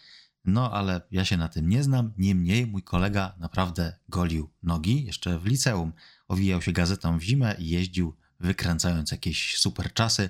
no 0.45 0.71
ale 0.73 1.01
ja 1.11 1.25
się 1.25 1.37
na 1.37 1.49
tym 1.49 1.69
nie 1.69 1.83
znam. 1.83 2.13
Niemniej 2.17 2.67
mój 2.67 2.83
kolega 2.83 3.35
naprawdę 3.37 3.99
golił 4.09 4.49
nogi. 4.63 5.05
Jeszcze 5.05 5.39
w 5.39 5.45
liceum 5.45 5.93
owijał 6.27 6.61
się 6.61 6.71
gazetą 6.71 7.17
w 7.17 7.21
zimę 7.21 7.55
i 7.59 7.69
jeździł 7.69 8.15
wykręcając 8.39 9.11
jakieś 9.11 9.57
super 9.57 9.93
czasy. 9.93 10.29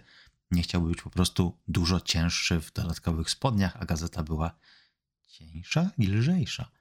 Nie 0.51 0.63
chciałby 0.63 0.89
być 0.89 1.01
po 1.01 1.09
prostu 1.09 1.57
dużo 1.67 2.01
cięższy 2.01 2.61
w 2.61 2.73
dodatkowych 2.73 3.29
spodniach, 3.29 3.77
a 3.79 3.85
gazeta 3.85 4.23
była 4.23 4.55
cieńsza 5.27 5.91
i 5.97 6.07
lżejsza. 6.07 6.71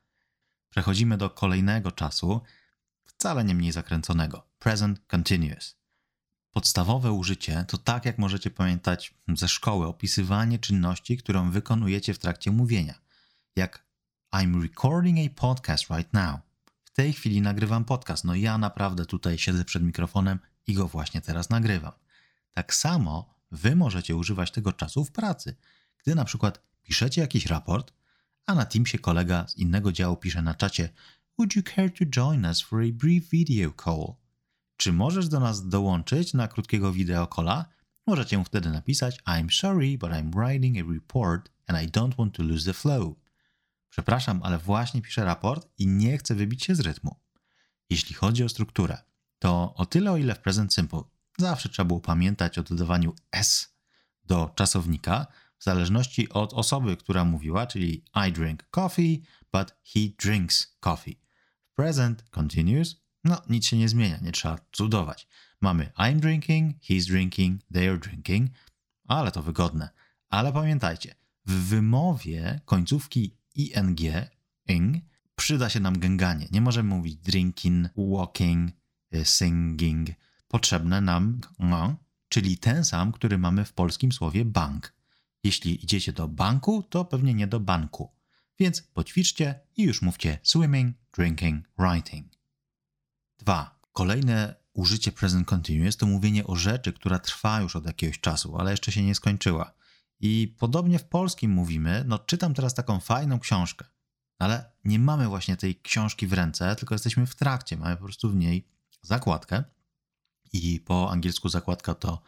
Przechodzimy 0.71 1.19
do 1.19 1.31
kolejnego 1.31 1.93
czasu, 1.93 2.41
wcale 3.05 3.45
nie 3.45 3.55
mniej 3.55 3.73
zakręconego. 3.73 4.47
Present 4.59 5.01
continuous. 5.07 5.84
Podstawowe 6.55 7.13
użycie 7.13 7.65
to 7.69 7.79
tak, 7.79 8.05
jak 8.05 8.19
możecie 8.19 8.51
pamiętać 8.51 9.15
ze 9.29 9.49
szkoły, 9.49 9.87
opisywanie 9.87 10.59
czynności, 10.59 11.17
którą 11.17 11.51
wykonujecie 11.51 12.15
w 12.15 12.19
trakcie 12.19 12.51
mówienia. 12.51 12.95
Jak 13.57 13.87
I'm 14.33 14.63
recording 14.63 15.19
a 15.19 15.41
podcast 15.41 15.91
right 15.91 16.13
now. 16.13 16.41
W 16.85 16.91
tej 16.91 17.13
chwili 17.13 17.41
nagrywam 17.41 17.85
podcast. 17.85 18.25
No 18.25 18.35
ja 18.35 18.59
naprawdę 18.59 19.07
tutaj 19.07 19.39
siedzę 19.39 19.65
przed 19.65 19.83
mikrofonem 19.83 20.39
i 20.67 20.75
go 20.75 20.89
właśnie 20.89 21.21
teraz 21.21 21.51
nagrywam. 21.51 21.93
Tak 22.51 22.75
samo 22.75 23.35
wy 23.51 23.77
możecie 23.77 24.17
używać 24.17 24.51
tego 24.51 24.73
czasu 24.73 25.05
w 25.05 25.13
pracy. 25.13 25.57
Gdy 25.99 26.15
na 26.15 26.25
przykład 26.25 26.63
piszecie 26.83 27.21
jakiś 27.21 27.47
raport, 27.47 27.93
a 28.47 28.55
na 28.55 28.65
Teamsie 28.65 28.99
kolega 28.99 29.49
z 29.49 29.57
innego 29.57 29.93
działu 29.93 30.17
pisze 30.17 30.43
na 30.43 30.55
czacie 30.55 30.89
Would 31.39 31.57
you 31.57 31.63
care 31.63 31.91
to 31.91 32.05
join 32.21 32.45
us 32.45 32.61
for 32.61 32.81
a 32.81 32.93
brief 32.93 33.29
video 33.29 33.73
call? 33.85 34.24
Czy 34.77 34.93
możesz 34.93 35.29
do 35.29 35.41
nas 35.41 35.69
dołączyć 35.69 36.35
na 36.35 36.49
krótkiego 36.49 36.93
wideokola? 36.93 37.65
Możecie 38.07 38.39
mu 38.39 38.45
wtedy 38.45 38.71
napisać 38.71 39.23
I'm 39.23 39.61
sorry, 39.61 39.99
but 39.99 40.11
I'm 40.11 40.31
writing 40.35 40.79
a 40.79 40.93
report 40.93 41.51
and 41.67 41.83
I 41.83 41.89
don't 41.89 42.17
want 42.17 42.35
to 42.35 42.43
lose 42.43 42.65
the 42.65 42.75
flow. 42.75 43.15
Przepraszam, 43.91 44.41
ale 44.43 44.59
właśnie 44.59 45.03
piszę 45.03 45.25
raport 45.25 45.69
i 45.79 45.87
nie 45.87 46.19
chcę 46.19 46.35
wybić 46.35 46.65
się 46.65 46.75
z 46.75 46.81
rytmu. 46.81 47.17
Jeśli 47.91 48.15
chodzi 48.15 48.45
o 48.45 48.49
strukturę, 48.49 48.99
to 49.39 49.75
o 49.75 49.87
tyle 49.87 50.13
o 50.13 50.17
ile 50.17 50.35
w 50.35 50.39
present 50.39 50.75
simple 50.75 51.03
zawsze 51.39 51.69
trzeba 51.69 51.87
było 51.87 52.01
pamiętać 52.01 52.59
o 52.59 52.63
dodawaniu 52.63 53.15
s 53.33 53.75
do 54.25 54.51
czasownika, 54.55 55.27
w 55.59 55.65
zależności 55.65 56.29
od 56.29 56.53
osoby, 56.53 56.97
która 56.97 57.25
mówiła, 57.25 57.67
czyli 57.67 58.05
I 58.29 58.33
drink 58.33 58.65
coffee, 58.71 59.23
but 59.53 59.77
he 59.95 60.01
drinks 60.19 60.77
coffee. 60.81 61.21
Present 61.75 62.25
continuous 62.31 63.04
no, 63.25 63.43
nic 63.49 63.67
się 63.67 63.77
nie 63.77 63.89
zmienia, 63.89 64.19
nie 64.23 64.33
trzeba 64.33 64.59
cudować. 64.73 65.27
Mamy 65.61 65.91
I'm 65.97 66.21
drinking, 66.21 66.77
he's 66.83 67.07
drinking, 67.07 67.63
they're 67.73 67.99
drinking, 67.99 68.51
ale 69.09 69.33
to 69.33 69.43
wygodne. 69.43 69.89
Ale 70.29 70.53
pamiętajcie, 70.53 71.15
w 71.47 71.53
wymowie 71.53 72.61
końcówki 72.65 73.37
ing, 73.55 74.01
ing, 74.69 75.05
przyda 75.37 75.69
się 75.69 75.81
nam 75.81 75.99
gęganie. 75.99 76.49
Nie 76.51 76.61
możemy 76.61 76.89
mówić 76.89 77.17
drinking, 77.17 77.89
walking, 77.97 78.71
y, 79.15 79.25
singing. 79.25 80.09
Potrzebne 80.49 81.01
nam 81.01 81.41
ng, 81.59 81.97
czyli 82.29 82.59
ten 82.59 82.85
sam, 82.85 83.13
który 83.13 83.39
mamy 83.39 83.65
w 83.65 83.73
polskim 83.73 84.13
słowie 84.13 84.45
bank. 84.45 84.95
Jeśli 85.45 85.85
idziecie 85.85 86.13
do 86.13 86.29
banku, 86.29 86.83
to 86.83 87.05
pewnie 87.05 87.35
nie 87.35 87.47
do 87.47 87.61
banku. 87.61 88.13
Więc 88.59 88.83
poćwiczcie 88.83 89.61
i 89.77 89.83
już 89.83 90.03
mówcie 90.03 90.39
swimming, 90.43 90.97
drinking, 91.13 91.69
writing. 91.79 92.34
2. 93.45 93.79
Kolejne 93.93 94.55
użycie 94.73 95.13
present 95.13 95.49
continuous 95.49 95.97
to 95.97 96.07
mówienie 96.07 96.47
o 96.47 96.57
rzeczy, 96.57 96.93
która 96.93 97.19
trwa 97.19 97.61
już 97.61 97.77
od 97.77 97.87
jakiegoś 97.87 98.21
czasu, 98.21 98.57
ale 98.59 98.71
jeszcze 98.71 98.93
się 98.93 99.03
nie 99.03 99.15
skończyła. 99.15 99.75
I 100.21 100.55
podobnie 100.59 100.99
w 100.99 101.05
polskim 101.05 101.51
mówimy, 101.51 102.05
no 102.07 102.19
czytam 102.19 102.55
teraz 102.55 102.75
taką 102.75 103.01
fajną 103.01 103.39
książkę, 103.39 103.85
ale 104.39 104.71
nie 104.85 104.99
mamy 104.99 105.29
właśnie 105.29 105.57
tej 105.57 105.81
książki 105.81 106.27
w 106.27 106.33
ręce, 106.33 106.77
tylko 106.77 106.95
jesteśmy 106.95 107.27
w 107.27 107.35
trakcie, 107.35 107.77
mamy 107.77 107.97
po 107.97 108.05
prostu 108.05 108.31
w 108.31 108.37
niej 108.37 108.69
zakładkę 109.03 109.65
i 110.53 110.81
po 110.81 111.11
angielsku 111.11 111.49
zakładka 111.49 111.95
to 111.95 112.23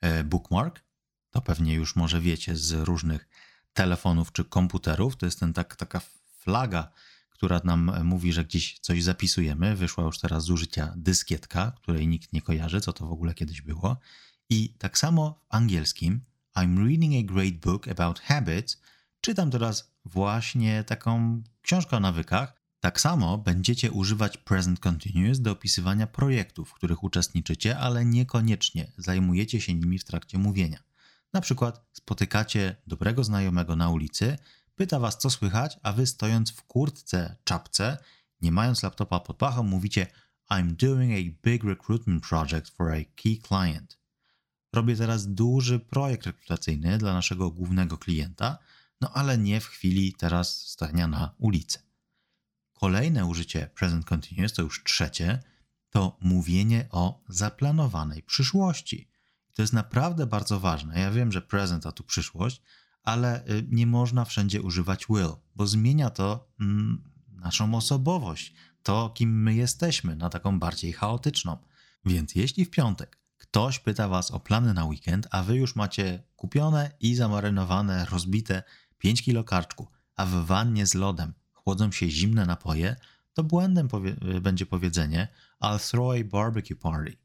e, 0.00 0.24
bookmark, 0.24 0.84
to 1.30 1.40
pewnie 1.40 1.74
już 1.74 1.96
może 1.96 2.20
wiecie 2.20 2.56
z 2.56 2.72
różnych 2.72 3.28
telefonów 3.72 4.32
czy 4.32 4.44
komputerów, 4.44 5.16
to 5.16 5.26
jest 5.26 5.40
ten 5.40 5.52
tak, 5.52 5.76
taka 5.76 6.00
flaga 6.38 6.92
która 7.38 7.60
nam 7.64 7.92
mówi, 8.04 8.32
że 8.32 8.44
gdzieś 8.44 8.78
coś 8.78 9.02
zapisujemy. 9.02 9.76
Wyszła 9.76 10.04
już 10.04 10.18
teraz 10.18 10.44
z 10.44 10.50
użycia 10.50 10.94
dyskietka, 10.96 11.72
której 11.76 12.08
nikt 12.08 12.32
nie 12.32 12.42
kojarzy, 12.42 12.80
co 12.80 12.92
to 12.92 13.06
w 13.06 13.12
ogóle 13.12 13.34
kiedyś 13.34 13.62
było. 13.62 13.96
I 14.50 14.74
tak 14.78 14.98
samo 14.98 15.40
w 15.50 15.54
angielskim 15.54 16.20
I'm 16.56 16.86
reading 16.86 17.14
a 17.14 17.32
great 17.32 17.54
book 17.54 17.88
about 17.88 18.20
habits. 18.20 18.80
Czytam 19.20 19.50
teraz 19.50 19.92
właśnie 20.04 20.84
taką 20.84 21.42
książkę 21.62 21.96
o 21.96 22.00
nawykach. 22.00 22.54
Tak 22.80 23.00
samo 23.00 23.38
będziecie 23.38 23.92
używać 23.92 24.36
present 24.36 24.80
continuous 24.80 25.40
do 25.40 25.52
opisywania 25.52 26.06
projektów, 26.06 26.70
w 26.70 26.74
których 26.74 27.04
uczestniczycie, 27.04 27.78
ale 27.78 28.04
niekoniecznie 28.04 28.92
zajmujecie 28.96 29.60
się 29.60 29.74
nimi 29.74 29.98
w 29.98 30.04
trakcie 30.04 30.38
mówienia. 30.38 30.78
Na 31.32 31.40
przykład 31.40 31.86
spotykacie 31.92 32.76
dobrego 32.86 33.24
znajomego 33.24 33.76
na 33.76 33.90
ulicy 33.90 34.38
pyta 34.78 34.98
was, 34.98 35.18
co 35.18 35.30
słychać, 35.30 35.78
a 35.82 35.92
wy 35.92 36.06
stojąc 36.06 36.50
w 36.50 36.62
kurtce, 36.62 37.36
czapce, 37.44 37.98
nie 38.40 38.52
mając 38.52 38.82
laptopa 38.82 39.20
pod 39.20 39.36
pachą, 39.36 39.62
mówicie 39.62 40.06
I'm 40.50 40.72
doing 40.72 41.12
a 41.12 41.48
big 41.48 41.64
recruitment 41.64 42.28
project 42.28 42.68
for 42.68 42.92
a 42.92 43.04
key 43.22 43.38
client. 43.48 43.98
Robię 44.72 44.96
teraz 44.96 45.34
duży 45.34 45.78
projekt 45.78 46.26
rekrutacyjny 46.26 46.98
dla 46.98 47.12
naszego 47.12 47.50
głównego 47.50 47.98
klienta, 47.98 48.58
no 49.00 49.10
ale 49.14 49.38
nie 49.38 49.60
w 49.60 49.66
chwili 49.66 50.12
teraz 50.12 50.60
stania 50.66 51.06
na 51.06 51.34
ulicy. 51.38 51.78
Kolejne 52.72 53.26
użycie 53.26 53.70
present 53.74 54.04
continuous, 54.04 54.52
to 54.52 54.62
już 54.62 54.84
trzecie, 54.84 55.42
to 55.90 56.16
mówienie 56.20 56.88
o 56.90 57.24
zaplanowanej 57.28 58.22
przyszłości. 58.22 59.08
to 59.54 59.62
jest 59.62 59.72
naprawdę 59.72 60.26
bardzo 60.26 60.60
ważne. 60.60 61.00
Ja 61.00 61.10
wiem, 61.10 61.32
że 61.32 61.42
present, 61.42 61.86
a 61.86 61.92
tu 61.92 62.04
przyszłość, 62.04 62.62
ale 63.08 63.46
y, 63.46 63.66
nie 63.70 63.86
można 63.86 64.24
wszędzie 64.24 64.62
używać 64.62 65.06
will, 65.10 65.32
bo 65.56 65.66
zmienia 65.66 66.10
to 66.10 66.48
mm, 66.60 67.02
naszą 67.30 67.74
osobowość, 67.74 68.54
to 68.82 69.10
kim 69.14 69.42
my 69.42 69.54
jesteśmy, 69.54 70.16
na 70.16 70.30
taką 70.30 70.58
bardziej 70.58 70.92
chaotyczną. 70.92 71.56
Więc 72.04 72.34
jeśli 72.34 72.64
w 72.64 72.70
piątek 72.70 73.18
ktoś 73.38 73.78
pyta 73.78 74.08
was 74.08 74.30
o 74.30 74.40
plany 74.40 74.74
na 74.74 74.84
weekend, 74.84 75.28
a 75.30 75.42
wy 75.42 75.56
już 75.56 75.76
macie 75.76 76.22
kupione 76.36 76.90
i 77.00 77.14
zamarynowane, 77.14 78.04
rozbite 78.04 78.62
5 78.98 79.22
kilo 79.22 79.44
karczku, 79.44 79.88
a 80.16 80.26
w 80.26 80.30
wannie 80.30 80.86
z 80.86 80.94
lodem 80.94 81.32
chłodzą 81.52 81.92
się 81.92 82.10
zimne 82.10 82.46
napoje, 82.46 82.96
to 83.34 83.44
błędem 83.44 83.88
powie 83.88 84.16
będzie 84.40 84.66
powiedzenie 84.66 85.28
I'll 85.62 85.90
throw 85.90 86.14
a 86.20 86.24
barbecue 86.24 86.76
party. 86.76 87.16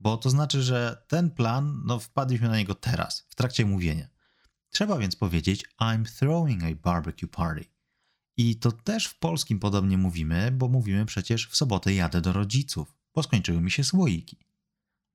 Bo 0.00 0.16
to 0.16 0.30
znaczy, 0.30 0.62
że 0.62 1.04
ten 1.08 1.30
plan, 1.30 1.82
no 1.84 1.98
wpadliśmy 1.98 2.48
na 2.48 2.56
niego 2.56 2.74
teraz, 2.74 3.26
w 3.28 3.34
trakcie 3.34 3.66
mówienia. 3.66 4.11
Trzeba 4.72 4.98
więc 4.98 5.16
powiedzieć 5.16 5.64
I'm 5.80 6.18
throwing 6.18 6.62
a 6.64 6.74
barbecue 6.74 7.28
party. 7.28 7.64
I 8.36 8.56
to 8.56 8.72
też 8.72 9.06
w 9.06 9.18
polskim 9.18 9.58
podobnie 9.58 9.98
mówimy, 9.98 10.52
bo 10.52 10.68
mówimy 10.68 11.06
przecież 11.06 11.48
w 11.48 11.56
sobotę 11.56 11.94
jadę 11.94 12.20
do 12.20 12.32
rodziców, 12.32 12.94
bo 13.14 13.22
skończyły 13.22 13.60
mi 13.60 13.70
się 13.70 13.84
słoiki. 13.84 14.36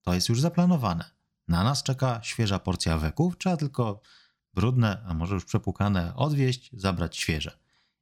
To 0.01 0.13
jest 0.13 0.29
już 0.29 0.41
zaplanowane. 0.41 1.11
Na 1.47 1.63
nas 1.63 1.83
czeka 1.83 2.19
świeża 2.23 2.59
porcja 2.59 2.97
weków, 2.97 3.37
trzeba 3.37 3.57
tylko 3.57 4.01
brudne, 4.53 5.03
a 5.05 5.13
może 5.13 5.35
już 5.35 5.45
przepukane 5.45 6.15
odwieźć, 6.15 6.69
zabrać 6.73 7.17
świeże. 7.17 7.59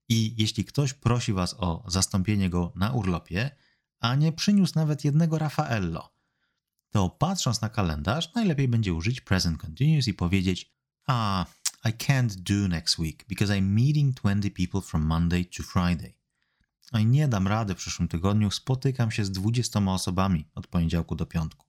I 0.10 0.36
jeśli 0.38 0.66
ktoś 0.66 0.94
prosi 0.94 1.34
was 1.34 1.56
o 1.60 1.84
zastąpienie 1.88 2.50
go 2.50 2.74
na 2.76 2.92
urlopie, 2.92 3.52
a 4.00 4.16
nie 4.16 4.32
przyniósł 4.32 4.74
nawet 4.76 5.06
jednego 5.06 5.38
Raffaello, 5.38 6.14
to 6.90 7.10
patrząc 7.10 7.62
na 7.62 7.70
kalendarz, 7.70 8.34
najlepiej 8.34 8.68
będzie 8.68 8.94
użyć 8.94 9.22
present 9.22 9.62
continuous 9.62 10.08
i 10.08 10.14
powiedzieć: 10.14 10.75
Ah, 11.08 11.46
I 11.86 11.92
can't 11.92 12.36
do 12.36 12.68
next 12.68 12.98
week 13.00 13.26
because 13.28 13.60
I'm 13.60 13.76
meeting 13.76 14.14
20 14.14 14.50
people 14.50 14.82
from 14.82 15.02
Monday 15.02 15.46
to 15.46 15.64
Friday. 15.64 16.14
I 16.94 17.06
nie 17.06 17.28
dam 17.28 17.48
rady 17.48 17.74
w 17.74 17.78
przyszłym 17.78 18.08
tygodniu, 18.08 18.52
spotykam 18.52 19.12
się 19.12 19.26
z 19.26 19.32
20 19.32 19.80
osobami 19.80 20.48
od 20.56 20.68
poniedziałku 20.68 21.16
do 21.16 21.26
piątku. 21.26 21.66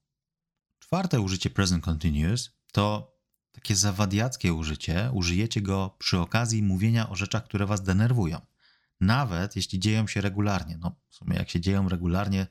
Czwarte 0.79 1.21
użycie 1.21 1.51
present 1.51 1.85
continuous 1.85 2.51
to 2.73 3.17
takie 3.53 3.77
zawadiackie 3.77 4.55
użycie. 4.55 5.11
Użyjecie 5.13 5.63
go 5.63 5.97
przy 5.99 6.19
okazji 6.19 6.63
mówienia 6.63 7.09
o 7.09 7.17
rzeczach, 7.17 7.45
które 7.45 7.67
was 7.67 7.83
denerwują. 7.83 8.41
Nawet 9.01 9.57
jeśli 9.57 9.79
dzieją 9.79 10.07
się 10.07 10.21
regularnie. 10.21 10.79
No, 10.79 10.97
w 11.09 11.15
sumie 11.15 11.37
jak 11.37 11.51
się 11.51 11.61
dzieją 11.61 11.89
regularnie 11.89 12.47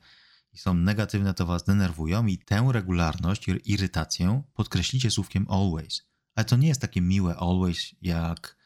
i 0.52 0.58
są 0.58 0.74
negatywne, 0.74 1.34
to 1.34 1.46
was 1.46 1.64
denerwują 1.64 2.26
i 2.26 2.38
tę 2.38 2.68
regularność, 2.72 3.46
irytację 3.64 4.42
podkreślicie 4.54 5.10
słówkiem 5.10 5.46
always. 5.50 6.15
Ale 6.36 6.44
to 6.44 6.56
nie 6.56 6.68
jest 6.68 6.80
takie 6.80 7.00
miłe 7.00 7.36
always 7.36 7.94
jak 8.02 8.56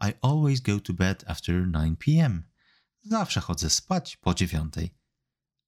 I 0.00 0.12
always 0.22 0.60
go 0.60 0.80
to 0.80 0.92
bed 0.92 1.24
after 1.26 1.70
9 1.72 1.98
p.m. 1.98 2.42
Zawsze 3.02 3.40
chodzę 3.40 3.70
spać 3.70 4.16
po 4.16 4.34
dziewiątej. 4.34 4.94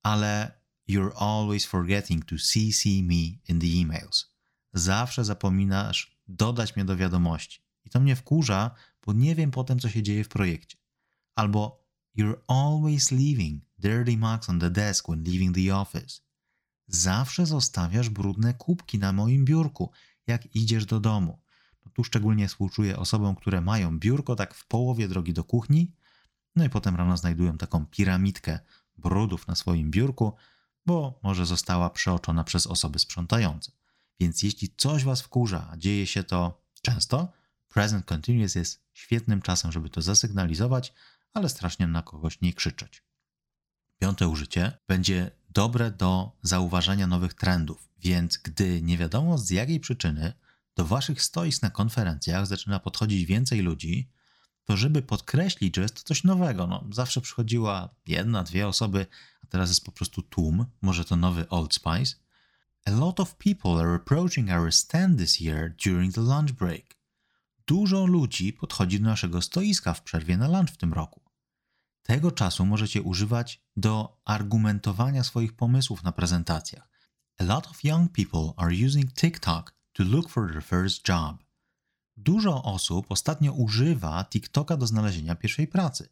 Ale 0.03 0.61
You're 0.89 1.13
always 1.17 1.67
forgetting 1.67 2.25
to 2.25 2.37
CC 2.37 2.89
me 3.03 3.39
in 3.49 3.61
the 3.61 3.67
emails. 3.83 4.31
Zawsze 4.73 5.25
zapominasz 5.25 6.21
dodać 6.29 6.77
mnie 6.77 6.85
do 6.85 6.97
wiadomości. 6.97 7.63
I 7.85 7.91
to 7.91 8.01
mnie 8.01 8.17
wkurza, 8.17 8.75
bo 9.07 9.13
nie 9.13 9.35
wiem 9.35 9.51
potem, 9.51 9.79
co 9.79 9.89
się 9.89 10.03
dzieje 10.03 10.25
w 10.25 10.29
projekcie. 10.29 10.79
Albo 11.35 11.81
You're 12.19 12.41
always 12.49 13.11
leaving 13.11 13.65
dirty 13.79 14.17
marks 14.17 14.49
on 14.49 14.61
the 14.61 14.71
desk 14.71 15.09
when 15.09 15.25
leaving 15.25 15.55
the 15.55 15.77
office. 15.77 16.21
Zawsze 16.87 17.47
zostawiasz 17.47 18.09
brudne 18.09 18.55
kubki 18.55 18.99
na 18.99 19.13
moim 19.13 19.45
biurku, 19.45 19.91
jak 20.27 20.57
idziesz 20.57 20.87
do 20.87 21.01
domu. 21.01 21.39
Tu 21.95 22.05
szczególnie 22.05 22.49
współczuję 22.49 22.99
osobom, 22.99 23.37
które 23.37 23.61
mają 23.61 23.99
biurko 23.99 24.37
tak 24.37 24.55
w 24.55 24.67
połowie 24.67 25.09
drogi 25.09 25.33
do 25.33 25.45
kuchni, 25.45 25.93
no 26.57 26.65
i 26.65 26.71
potem 26.71 26.97
rano 26.97 27.17
znajdują 27.17 27.59
taką 27.59 27.87
piramidkę 27.87 28.59
brudów 28.99 29.47
na 29.47 29.55
swoim 29.55 29.91
biurku, 29.91 30.33
bo 30.87 31.21
może 31.23 31.47
została 31.47 31.91
przeoczona 31.91 32.45
przez 32.45 32.67
osoby 32.67 32.99
sprzątające. 32.99 33.73
Więc 34.21 34.43
jeśli 34.43 34.75
coś 34.77 35.05
Was 35.05 35.23
wkurza, 35.23 35.69
a 35.71 35.77
dzieje 35.77 36.07
się 36.07 36.25
to 36.25 36.63
często, 36.83 37.33
present 37.69 38.07
continuous 38.07 38.55
jest 38.55 38.83
świetnym 38.93 39.43
czasem, 39.43 39.73
żeby 39.73 39.91
to 39.91 40.03
zasygnalizować, 40.03 40.95
ale 41.35 41.49
strasznie 41.49 41.87
na 41.87 42.03
kogoś 42.03 42.41
nie 42.41 42.55
krzyczeć. 42.55 43.03
Piąte 43.99 44.29
użycie 44.29 44.79
będzie 44.89 45.31
dobre 45.51 45.91
do 45.91 46.33
zauważania 46.43 47.07
nowych 47.07 47.35
trendów, 47.35 47.89
więc 47.99 48.39
gdy 48.39 48.83
nie 48.83 48.99
wiadomo 48.99 49.39
z 49.39 49.51
jakiej 49.51 49.81
przyczyny 49.81 50.33
do 50.77 50.85
Waszych 50.85 51.23
stoisk 51.23 51.63
na 51.63 51.71
konferencjach 51.71 52.47
zaczyna 52.47 52.81
podchodzić 52.81 53.25
więcej 53.25 53.61
ludzi, 53.61 54.11
to 54.65 54.77
żeby 54.77 55.03
podkreślić, 55.03 55.77
że 55.77 55.83
jest 55.83 55.95
to 55.95 56.03
coś 56.03 56.25
nowego, 56.25 56.67
no, 56.67 56.85
zawsze 56.93 57.21
przychodziła 57.21 57.95
jedna, 58.07 58.43
dwie 58.43 58.69
osoby, 58.69 59.07
a 59.45 59.47
teraz 59.47 59.69
jest 59.69 59.85
po 59.85 59.93
prostu 59.93 60.23
tłum, 60.23 60.67
może 60.83 61.05
to 61.05 61.17
nowy 61.17 61.49
Old 61.49 61.75
Spice. 61.75 62.15
A 62.85 62.91
lot 62.91 63.21
of 63.21 63.37
people 63.37 63.71
are 63.71 63.95
approaching 63.95 64.51
our 64.51 64.73
stand 64.73 65.19
this 65.19 65.41
year 65.41 65.75
during 65.85 66.15
the 66.15 66.21
lunch 66.21 66.53
break. 66.53 66.97
Dużo 67.67 68.07
ludzi 68.07 68.53
podchodzi 68.53 69.01
do 69.01 69.07
naszego 69.07 69.43
stoiska 69.43 69.95
w 69.95 70.03
przerwie 70.03 70.37
na 70.37 70.49
lunch 70.49 70.71
w 70.71 70.77
tym 70.77 70.93
roku. 70.93 71.21
Tego 72.03 72.31
czasu 72.31 72.67
możecie 72.67 73.03
używać 73.03 73.63
do 73.77 74.21
argumentowania 74.25 75.25
swoich 75.25 75.53
pomysłów 75.53 76.03
na 76.03 76.13
prezentacjach. 76.13 76.89
A 77.39 77.45
lot 77.45 77.67
of 77.67 77.85
young 77.85 78.13
people 78.13 78.53
are 78.57 78.75
using 78.87 79.15
TikTok 79.15 79.80
to 80.01 80.07
look 80.07 80.29
for 80.29 80.49
their 80.49 80.63
first 80.63 81.09
job. 81.09 81.45
Dużo 82.17 82.63
osób 82.63 83.07
ostatnio 83.09 83.53
używa 83.53 84.25
TikToka 84.25 84.77
do 84.77 84.87
znalezienia 84.87 85.35
pierwszej 85.35 85.67
pracy. 85.67 86.09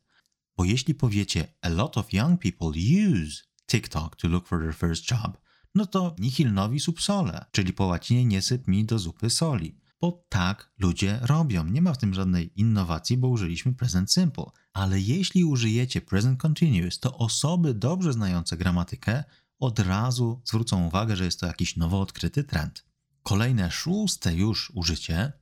Bo 0.56 0.64
jeśli 0.64 0.94
powiecie 0.94 1.48
a 1.62 1.68
lot 1.68 1.98
of 1.98 2.12
young 2.12 2.40
people 2.40 2.68
use 2.68 3.42
TikTok 3.66 4.16
to 4.16 4.28
look 4.28 4.48
for 4.48 4.60
their 4.60 4.74
first 4.74 5.10
job, 5.10 5.38
no 5.74 5.86
to 5.86 6.16
nihil 6.18 6.52
novi 6.52 6.80
sub 6.80 7.00
sole, 7.00 7.44
czyli 7.52 7.72
po 7.72 7.86
łacinie 7.86 8.24
nie 8.24 8.42
syp 8.42 8.68
mi 8.68 8.84
do 8.84 8.98
zupy 8.98 9.30
soli. 9.30 9.80
Bo 10.00 10.24
tak 10.28 10.70
ludzie 10.78 11.18
robią. 11.22 11.64
Nie 11.64 11.82
ma 11.82 11.92
w 11.92 11.98
tym 11.98 12.14
żadnej 12.14 12.60
innowacji, 12.60 13.16
bo 13.16 13.28
użyliśmy 13.28 13.74
present 13.74 14.12
simple. 14.12 14.44
Ale 14.72 15.00
jeśli 15.00 15.44
użyjecie 15.44 16.00
present 16.00 16.40
continuous, 16.40 17.00
to 17.00 17.18
osoby 17.18 17.74
dobrze 17.74 18.12
znające 18.12 18.56
gramatykę 18.56 19.24
od 19.58 19.78
razu 19.78 20.42
zwrócą 20.44 20.86
uwagę, 20.86 21.16
że 21.16 21.24
jest 21.24 21.40
to 21.40 21.46
jakiś 21.46 21.76
nowo 21.76 22.00
odkryty 22.00 22.44
trend. 22.44 22.87
Kolejne 23.28 23.70
szóste 23.70 24.34
już 24.34 24.72
użycie 24.74 25.32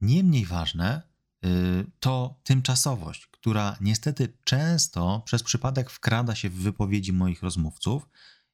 nie 0.00 0.24
mniej 0.24 0.46
ważne 0.46 1.02
y, 1.44 1.86
to 2.00 2.40
tymczasowość, 2.44 3.26
która 3.26 3.76
niestety 3.80 4.38
często 4.44 5.22
przez 5.24 5.42
przypadek 5.42 5.90
wkrada 5.90 6.34
się 6.34 6.50
w 6.50 6.54
wypowiedzi 6.54 7.12
moich 7.12 7.42
rozmówców 7.42 8.08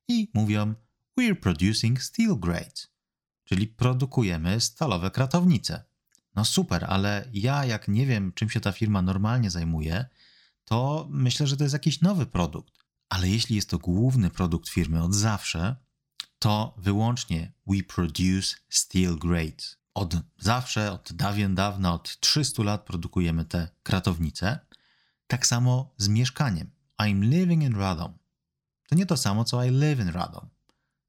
i 0.09 0.31
mówią 0.35 0.74
We're 1.18 1.40
producing 1.40 2.03
steel 2.03 2.38
grades, 2.38 2.88
czyli 3.44 3.66
produkujemy 3.66 4.61
stalowe 4.61 5.11
kratownice. 5.11 5.85
No 6.35 6.44
super, 6.44 6.85
ale 6.88 7.29
ja 7.33 7.64
jak 7.64 7.88
nie 7.88 8.07
wiem, 8.07 8.33
czym 8.35 8.50
się 8.50 8.61
ta 8.61 8.72
firma 8.72 9.03
normalnie 9.03 9.50
zajmuje, 9.50 10.05
to 10.64 11.09
myślę, 11.11 11.46
że 11.46 11.57
to 11.57 11.64
jest 11.64 11.72
jakiś 11.72 12.00
nowy 12.00 12.26
produkt. 12.26 12.74
Ale 13.09 13.29
jeśli 13.29 13.57
jest 13.57 13.70
to 13.70 13.79
główny 13.79 14.31
produkt 14.31 14.68
firmy 14.68 15.03
od 15.03 15.14
zawsze, 15.14 15.76
to 16.40 16.74
wyłącznie 16.76 17.53
we 17.66 17.83
produce 17.83 18.57
steel 18.68 19.18
grades 19.18 19.81
od 19.94 20.14
zawsze, 20.38 20.92
od 20.92 21.12
dawien 21.12 21.55
dawna, 21.55 21.94
od 21.94 22.20
300 22.20 22.62
lat 22.62 22.85
produkujemy 22.85 23.44
te 23.44 23.68
kratownice. 23.83 24.59
Tak 25.26 25.46
samo 25.46 25.94
z 25.96 26.09
mieszkaniem. 26.09 26.70
I'm 26.98 27.22
living 27.22 27.62
in 27.62 27.76
Radom. 27.76 28.18
To 28.88 28.94
nie 28.94 29.07
to 29.07 29.16
samo, 29.16 29.44
co 29.44 29.64
I 29.64 29.70
live 29.70 30.00
in 30.00 30.09
Radom. 30.09 30.48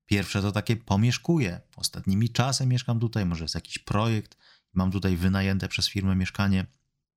Pierwsze 0.06 0.42
to 0.42 0.52
takie 0.52 0.76
pomieszkuję. 0.76 1.62
Ostatnimi 1.76 2.30
czasem 2.30 2.70
mieszkam 2.70 3.00
tutaj, 3.00 3.26
może 3.26 3.44
jest 3.44 3.56
jakiś 3.56 3.78
projekt, 3.78 4.38
mam 4.74 4.92
tutaj 4.92 5.18
wynajęte 5.18 5.68
przez 5.68 5.90
firmę 5.90 6.16
mieszkanie. 6.16 6.66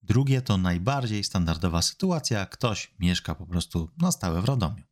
Drugie 0.03 0.43
to 0.43 0.57
najbardziej 0.57 1.25
standardowa 1.25 1.83
sytuacja, 1.83 2.47
ktoś 2.47 2.95
mieszka 2.99 3.35
po 3.35 3.47
prostu 3.47 3.91
na 3.99 4.13
stałe 4.13 4.43
w 4.43 4.45
Radomiu. 4.45 4.85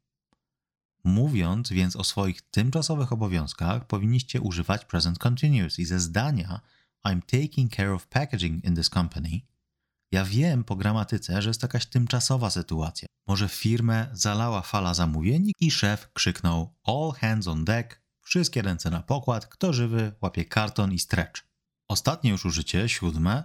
Mówiąc 1.04 1.72
więc 1.72 1.96
o 1.96 2.04
swoich 2.04 2.42
tymczasowych 2.42 3.12
obowiązkach, 3.12 3.86
powinniście 3.86 4.40
używać 4.40 4.84
present 4.84 5.18
continuous 5.18 5.78
i 5.78 5.84
ze 5.84 6.00
zdania 6.00 6.60
I'm 7.04 7.20
taking 7.20 7.76
care 7.76 7.90
of 7.90 8.06
packaging 8.06 8.64
in 8.64 8.76
this 8.76 8.90
company. 8.90 9.40
Ja 10.12 10.24
wiem 10.24 10.64
po 10.64 10.76
gramatyce, 10.76 11.42
że 11.42 11.50
jest 11.50 11.62
jakaś 11.62 11.86
tymczasowa 11.86 12.50
sytuacja. 12.50 13.08
Może 13.26 13.48
firmę 13.48 14.08
zalała 14.12 14.62
fala 14.62 14.94
zamówień 14.94 15.52
i 15.60 15.70
szef 15.70 16.12
krzyknął 16.12 16.74
all 16.84 17.12
hands 17.20 17.48
on 17.48 17.64
deck, 17.64 18.00
wszystkie 18.20 18.62
ręce 18.62 18.90
na 18.90 19.02
pokład, 19.02 19.46
kto 19.46 19.72
żywy 19.72 20.12
łapie 20.20 20.44
karton 20.44 20.92
i 20.92 20.98
stretch. 20.98 21.42
Ostatnie 21.88 22.30
już 22.30 22.44
użycie, 22.44 22.88
siódme, 22.88 23.44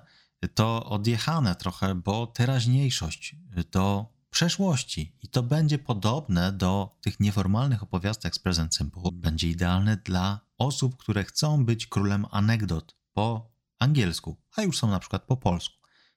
to 0.54 0.86
odjechane 0.86 1.56
trochę, 1.56 1.96
bo 1.96 2.28
teraźniejszość 2.28 3.36
to 3.72 4.13
przeszłości. 4.30 5.16
I 5.24 5.28
to 5.28 5.44
będzie 5.44 5.80
podobne 5.80 6.52
do 6.54 6.98
tych 7.02 7.20
nieformalnych 7.20 7.84
opowiastek 7.84 8.36
z 8.36 8.40
Present 8.40 8.76
Simple. 8.76 9.12
Będzie 9.13 9.50
idealne 9.50 9.98
dla 9.98 10.40
osób, 10.58 10.98
które 10.98 11.24
chcą 11.24 11.66
być 11.66 11.88
królem 11.88 12.26
anegdot 12.32 12.96
po 13.13 13.52
angielsku, 13.80 14.38
a 14.56 14.62
już 14.62 14.78
są 14.78 14.90
na 14.90 15.00
przykład 15.00 15.24
po 15.24 15.38
polsku. 15.38 15.76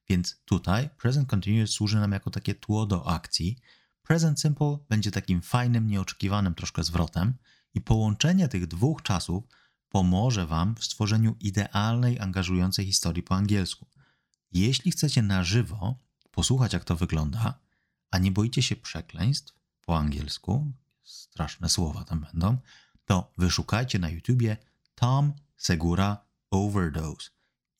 Więc 0.08 0.40
tutaj 0.44 0.90
Present 0.98 1.28
Continuous 1.28 1.70
służy 1.70 1.96
nam 1.96 2.12
jako 2.12 2.30
takie 2.30 2.54
tło 2.54 2.86
do 2.86 3.06
akcji. 3.08 3.58
Present 4.02 4.40
Simple 4.40 4.78
będzie 4.88 5.10
takim 5.10 5.42
fajnym, 5.42 5.86
nieoczekiwanym 5.86 6.54
troszkę 6.54 6.84
zwrotem 6.84 7.34
i 7.74 7.80
połączenie 7.80 8.48
tych 8.48 8.66
dwóch 8.66 9.02
czasów 9.02 9.44
pomoże 9.88 10.46
Wam 10.46 10.74
w 10.76 10.84
stworzeniu 10.84 11.36
idealnej, 11.40 12.20
angażującej 12.20 12.86
historii 12.86 13.22
po 13.22 13.34
angielsku. 13.34 13.86
Jeśli 14.52 14.90
chcecie 14.90 15.22
na 15.22 15.44
żywo 15.44 15.98
posłuchać, 16.30 16.72
jak 16.72 16.84
to 16.84 16.96
wygląda, 16.96 17.58
a 18.10 18.18
nie 18.18 18.30
boicie 18.30 18.62
się 18.62 18.76
przekleństw, 18.76 19.54
po 19.86 19.98
angielsku, 19.98 20.72
straszne 21.02 21.68
słowa 21.68 22.04
tam 22.04 22.20
będą, 22.20 22.58
to 23.04 23.32
wyszukajcie 23.38 23.98
na 23.98 24.08
YouTubie 24.08 24.56
Tom 24.94 25.32
Segura 25.56 26.24
Overdose. 26.50 27.30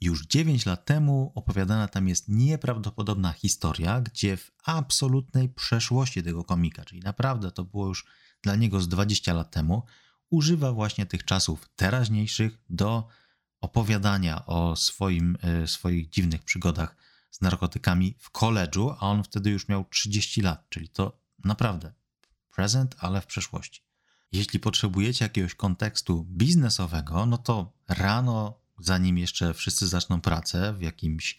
Już 0.00 0.26
9 0.26 0.66
lat 0.66 0.84
temu 0.84 1.32
opowiadana 1.34 1.88
tam 1.88 2.08
jest 2.08 2.28
nieprawdopodobna 2.28 3.32
historia, 3.32 4.00
gdzie 4.00 4.36
w 4.36 4.52
absolutnej 4.64 5.48
przeszłości 5.48 6.22
tego 6.22 6.44
komika, 6.44 6.84
czyli 6.84 7.00
naprawdę 7.00 7.50
to 7.50 7.64
było 7.64 7.88
już 7.88 8.06
dla 8.42 8.56
niego 8.56 8.80
z 8.80 8.88
20 8.88 9.34
lat 9.34 9.50
temu, 9.50 9.82
używa 10.30 10.72
właśnie 10.72 11.06
tych 11.06 11.24
czasów 11.24 11.68
teraźniejszych 11.76 12.58
do 12.70 13.08
opowiadania 13.60 14.46
o 14.46 14.76
swoim, 14.76 15.38
e, 15.42 15.66
swoich 15.66 16.08
dziwnych 16.08 16.42
przygodach 16.42 16.96
z 17.30 17.40
narkotykami 17.40 18.16
w 18.18 18.30
koledżu, 18.30 18.90
a 18.90 19.00
on 19.00 19.24
wtedy 19.24 19.50
już 19.50 19.68
miał 19.68 19.84
30 19.84 20.40
lat, 20.40 20.66
czyli 20.68 20.88
to 20.88 21.20
naprawdę 21.44 21.92
present, 22.54 22.96
ale 22.98 23.20
w 23.20 23.26
przeszłości. 23.26 23.82
Jeśli 24.32 24.60
potrzebujecie 24.60 25.24
jakiegoś 25.24 25.54
kontekstu 25.54 26.24
biznesowego, 26.24 27.26
no 27.26 27.38
to 27.38 27.72
rano, 27.88 28.60
zanim 28.78 29.18
jeszcze 29.18 29.54
wszyscy 29.54 29.88
zaczną 29.88 30.20
pracę 30.20 30.74
w 30.74 30.82
jakimś 30.82 31.38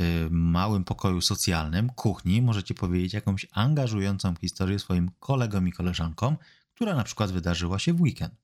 y, 0.00 0.28
małym 0.30 0.84
pokoju 0.84 1.20
socjalnym, 1.20 1.90
kuchni, 1.90 2.42
możecie 2.42 2.74
powiedzieć 2.74 3.12
jakąś 3.12 3.46
angażującą 3.52 4.34
historię 4.40 4.78
swoim 4.78 5.10
kolegom 5.20 5.68
i 5.68 5.72
koleżankom, 5.72 6.36
która 6.74 6.94
na 6.94 7.04
przykład 7.04 7.32
wydarzyła 7.32 7.78
się 7.78 7.92
w 7.92 8.00
weekend. 8.00 8.34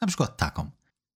Na 0.00 0.06
przykład 0.06 0.36
taką. 0.36 0.70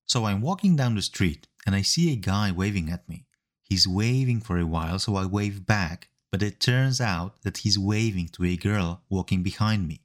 So 0.05 0.19
I'm 0.19 0.45
walking 0.45 0.77
down 0.77 0.95
the 0.95 1.01
street 1.01 1.49
and 1.65 1.77
I 1.77 1.83
see 1.83 2.13
a 2.13 2.15
guy 2.15 2.53
waving 2.53 2.91
at 2.91 3.09
me. 3.09 3.32
He's 3.73 3.87
waving 3.87 4.41
for 4.41 4.59
a 4.59 4.67
while, 4.67 4.99
so 4.99 5.15
I 5.15 5.25
wave 5.25 5.65
back, 5.65 6.09
but 6.31 6.43
it 6.43 6.59
turns 6.59 7.01
out 7.01 7.41
that 7.41 7.57
he's 7.57 7.79
waving 7.79 8.27
to 8.33 8.45
a 8.45 8.55
girl 8.55 9.01
walking 9.09 9.41
behind 9.41 9.87
me. 9.87 10.01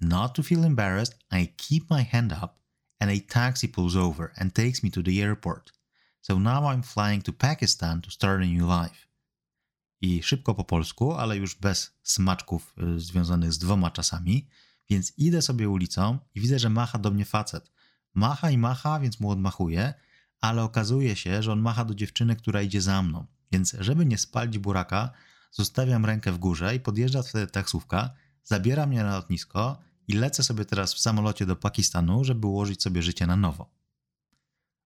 Not 0.00 0.34
to 0.36 0.42
feel 0.42 0.64
embarrassed, 0.64 1.14
I 1.30 1.52
keep 1.58 1.90
my 1.90 2.00
hand 2.00 2.32
up 2.32 2.52
and 2.98 3.10
a 3.10 3.18
taxi 3.18 3.68
pulls 3.68 3.94
over 3.94 4.32
and 4.38 4.54
takes 4.54 4.82
me 4.82 4.88
to 4.88 5.02
the 5.02 5.20
airport. 5.20 5.70
So 6.22 6.38
now 6.38 6.64
I'm 6.64 6.80
flying 6.80 7.20
to 7.24 7.32
Pakistan 7.32 8.00
to 8.00 8.10
start 8.10 8.42
a 8.42 8.46
new 8.46 8.64
life. 8.64 9.06
I 10.00 10.22
szybko 10.22 10.54
po 10.54 10.64
polsku, 10.64 11.12
ale 11.12 11.36
już 11.36 11.54
bez 11.54 11.90
smaczków 12.02 12.74
y, 12.78 13.00
związanych 13.00 13.52
z 13.52 13.58
dwoma 13.58 13.90
czasami, 13.90 14.48
więc 14.90 15.12
idę 15.18 15.42
sobie 15.42 15.68
ulicą 15.68 16.18
i 16.34 16.40
widzę, 16.40 16.58
że 16.58 16.70
macha 16.70 16.98
do 16.98 17.10
mnie 17.10 17.24
facet. 17.24 17.70
Macha 18.14 18.50
i 18.50 18.58
macha, 18.58 19.00
więc 19.00 19.20
mu 19.20 19.30
odmachuję, 19.30 19.94
ale 20.40 20.62
okazuje 20.62 21.16
się, 21.16 21.42
że 21.42 21.52
on 21.52 21.60
macha 21.60 21.84
do 21.84 21.94
dziewczyny, 21.94 22.36
która 22.36 22.62
idzie 22.62 22.80
za 22.80 23.02
mną. 23.02 23.26
Więc 23.52 23.76
żeby 23.80 24.06
nie 24.06 24.18
spalić 24.18 24.58
buraka, 24.58 25.10
zostawiam 25.50 26.06
rękę 26.06 26.32
w 26.32 26.38
górze 26.38 26.74
i 26.74 26.80
podjeżdża 26.80 27.22
wtedy 27.22 27.46
taksówka, 27.46 28.10
zabiera 28.44 28.86
mnie 28.86 29.02
na 29.02 29.16
lotnisko 29.16 29.78
i 30.08 30.12
lecę 30.12 30.42
sobie 30.42 30.64
teraz 30.64 30.94
w 30.94 31.00
samolocie 31.00 31.46
do 31.46 31.56
Pakistanu, 31.56 32.24
żeby 32.24 32.46
ułożyć 32.46 32.82
sobie 32.82 33.02
życie 33.02 33.26
na 33.26 33.36
nowo. 33.36 33.70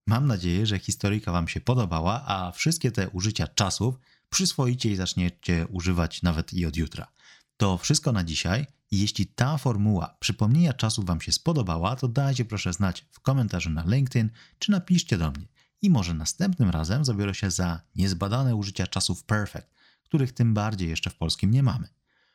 Mam 0.07 0.27
nadzieję, 0.27 0.67
że 0.67 0.79
historyjka 0.79 1.33
Wam 1.33 1.49
się 1.49 1.61
podobała, 1.61 2.25
a 2.27 2.53
wszystkie 2.53 2.93
te 2.93 3.11
użycia 3.11 3.47
czasów 3.47 3.95
przyswoicie 4.31 4.91
i 4.91 4.97
zaczniecie 4.97 5.67
używać 5.67 6.23
nawet 6.23 6.53
i 6.53 6.67
od 6.67 6.77
jutra. 6.77 7.13
To 7.57 7.79
wszystko 7.79 8.13
na 8.13 8.25
dzisiaj. 8.25 8.67
Jeśli 8.91 9.27
ta 9.27 9.59
formuła 9.59 10.17
przypomnienia 10.21 10.73
czasów 10.73 11.07
Wam 11.07 11.21
się 11.21 11.33
spodobała, 11.33 11.97
to 11.97 12.09
dajcie 12.09 12.45
proszę 12.45 12.73
znać 12.73 13.07
w 13.11 13.21
komentarzu 13.21 13.71
na 13.71 13.85
LinkedIn, 13.87 14.31
czy 14.59 14.71
napiszcie 14.71 15.19
do 15.19 15.31
mnie. 15.31 15.47
I 15.83 15.91
może 15.91 16.15
następnym 16.15 16.71
razem 16.71 17.05
zabiorę 17.05 17.35
się 17.35 17.51
za 17.51 17.81
niezbadane 17.95 18.57
użycia 18.57 18.87
czasów 18.87 19.25
perfect, 19.25 19.75
których 20.05 20.33
tym 20.33 20.55
bardziej 20.55 20.89
jeszcze 20.89 21.11
w 21.11 21.15
polskim 21.15 21.51
nie 21.51 21.63
mamy. 21.63 21.89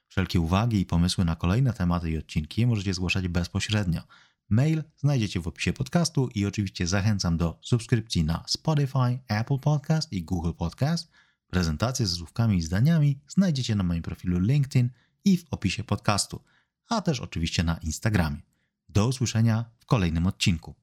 Wszelkie 0.08 0.39
uwagi 0.39 0.80
i 0.80 0.86
pomysły 0.86 1.25
na 1.25 1.36
kolejne 1.36 1.73
tematy 1.73 2.12
i 2.12 2.17
odcinki 2.17 2.67
możecie 2.67 2.93
zgłaszać 2.93 3.27
bezpośrednio. 3.27 4.01
Mail 4.49 4.84
znajdziecie 4.97 5.39
w 5.39 5.47
opisie 5.47 5.73
podcastu 5.73 6.30
i 6.36 6.45
oczywiście 6.45 6.88
zachęcam 6.88 7.38
do 7.38 7.60
subskrypcji 7.62 8.23
na 8.23 8.43
Spotify, 8.47 9.19
Apple 9.27 9.60
Podcast 9.60 10.13
i 10.13 10.23
Google 10.23 10.51
Podcast. 10.51 11.12
Prezentacje 11.47 12.08
z 12.08 12.13
słówkami 12.13 12.58
i 12.58 12.62
zdaniami 12.62 13.19
znajdziecie 13.27 13.75
na 13.75 13.84
moim 13.84 14.01
profilu 14.01 14.39
LinkedIn 14.39 14.89
i 15.27 15.37
w 15.37 15.45
opisie 15.51 15.83
podcastu, 15.83 16.43
a 16.89 17.01
też 17.01 17.19
oczywiście 17.19 17.63
na 17.63 17.77
Instagramie. 17.77 18.41
Do 18.89 19.07
usłyszenia 19.07 19.65
w 19.79 19.85
kolejnym 19.85 20.27
odcinku. 20.27 20.75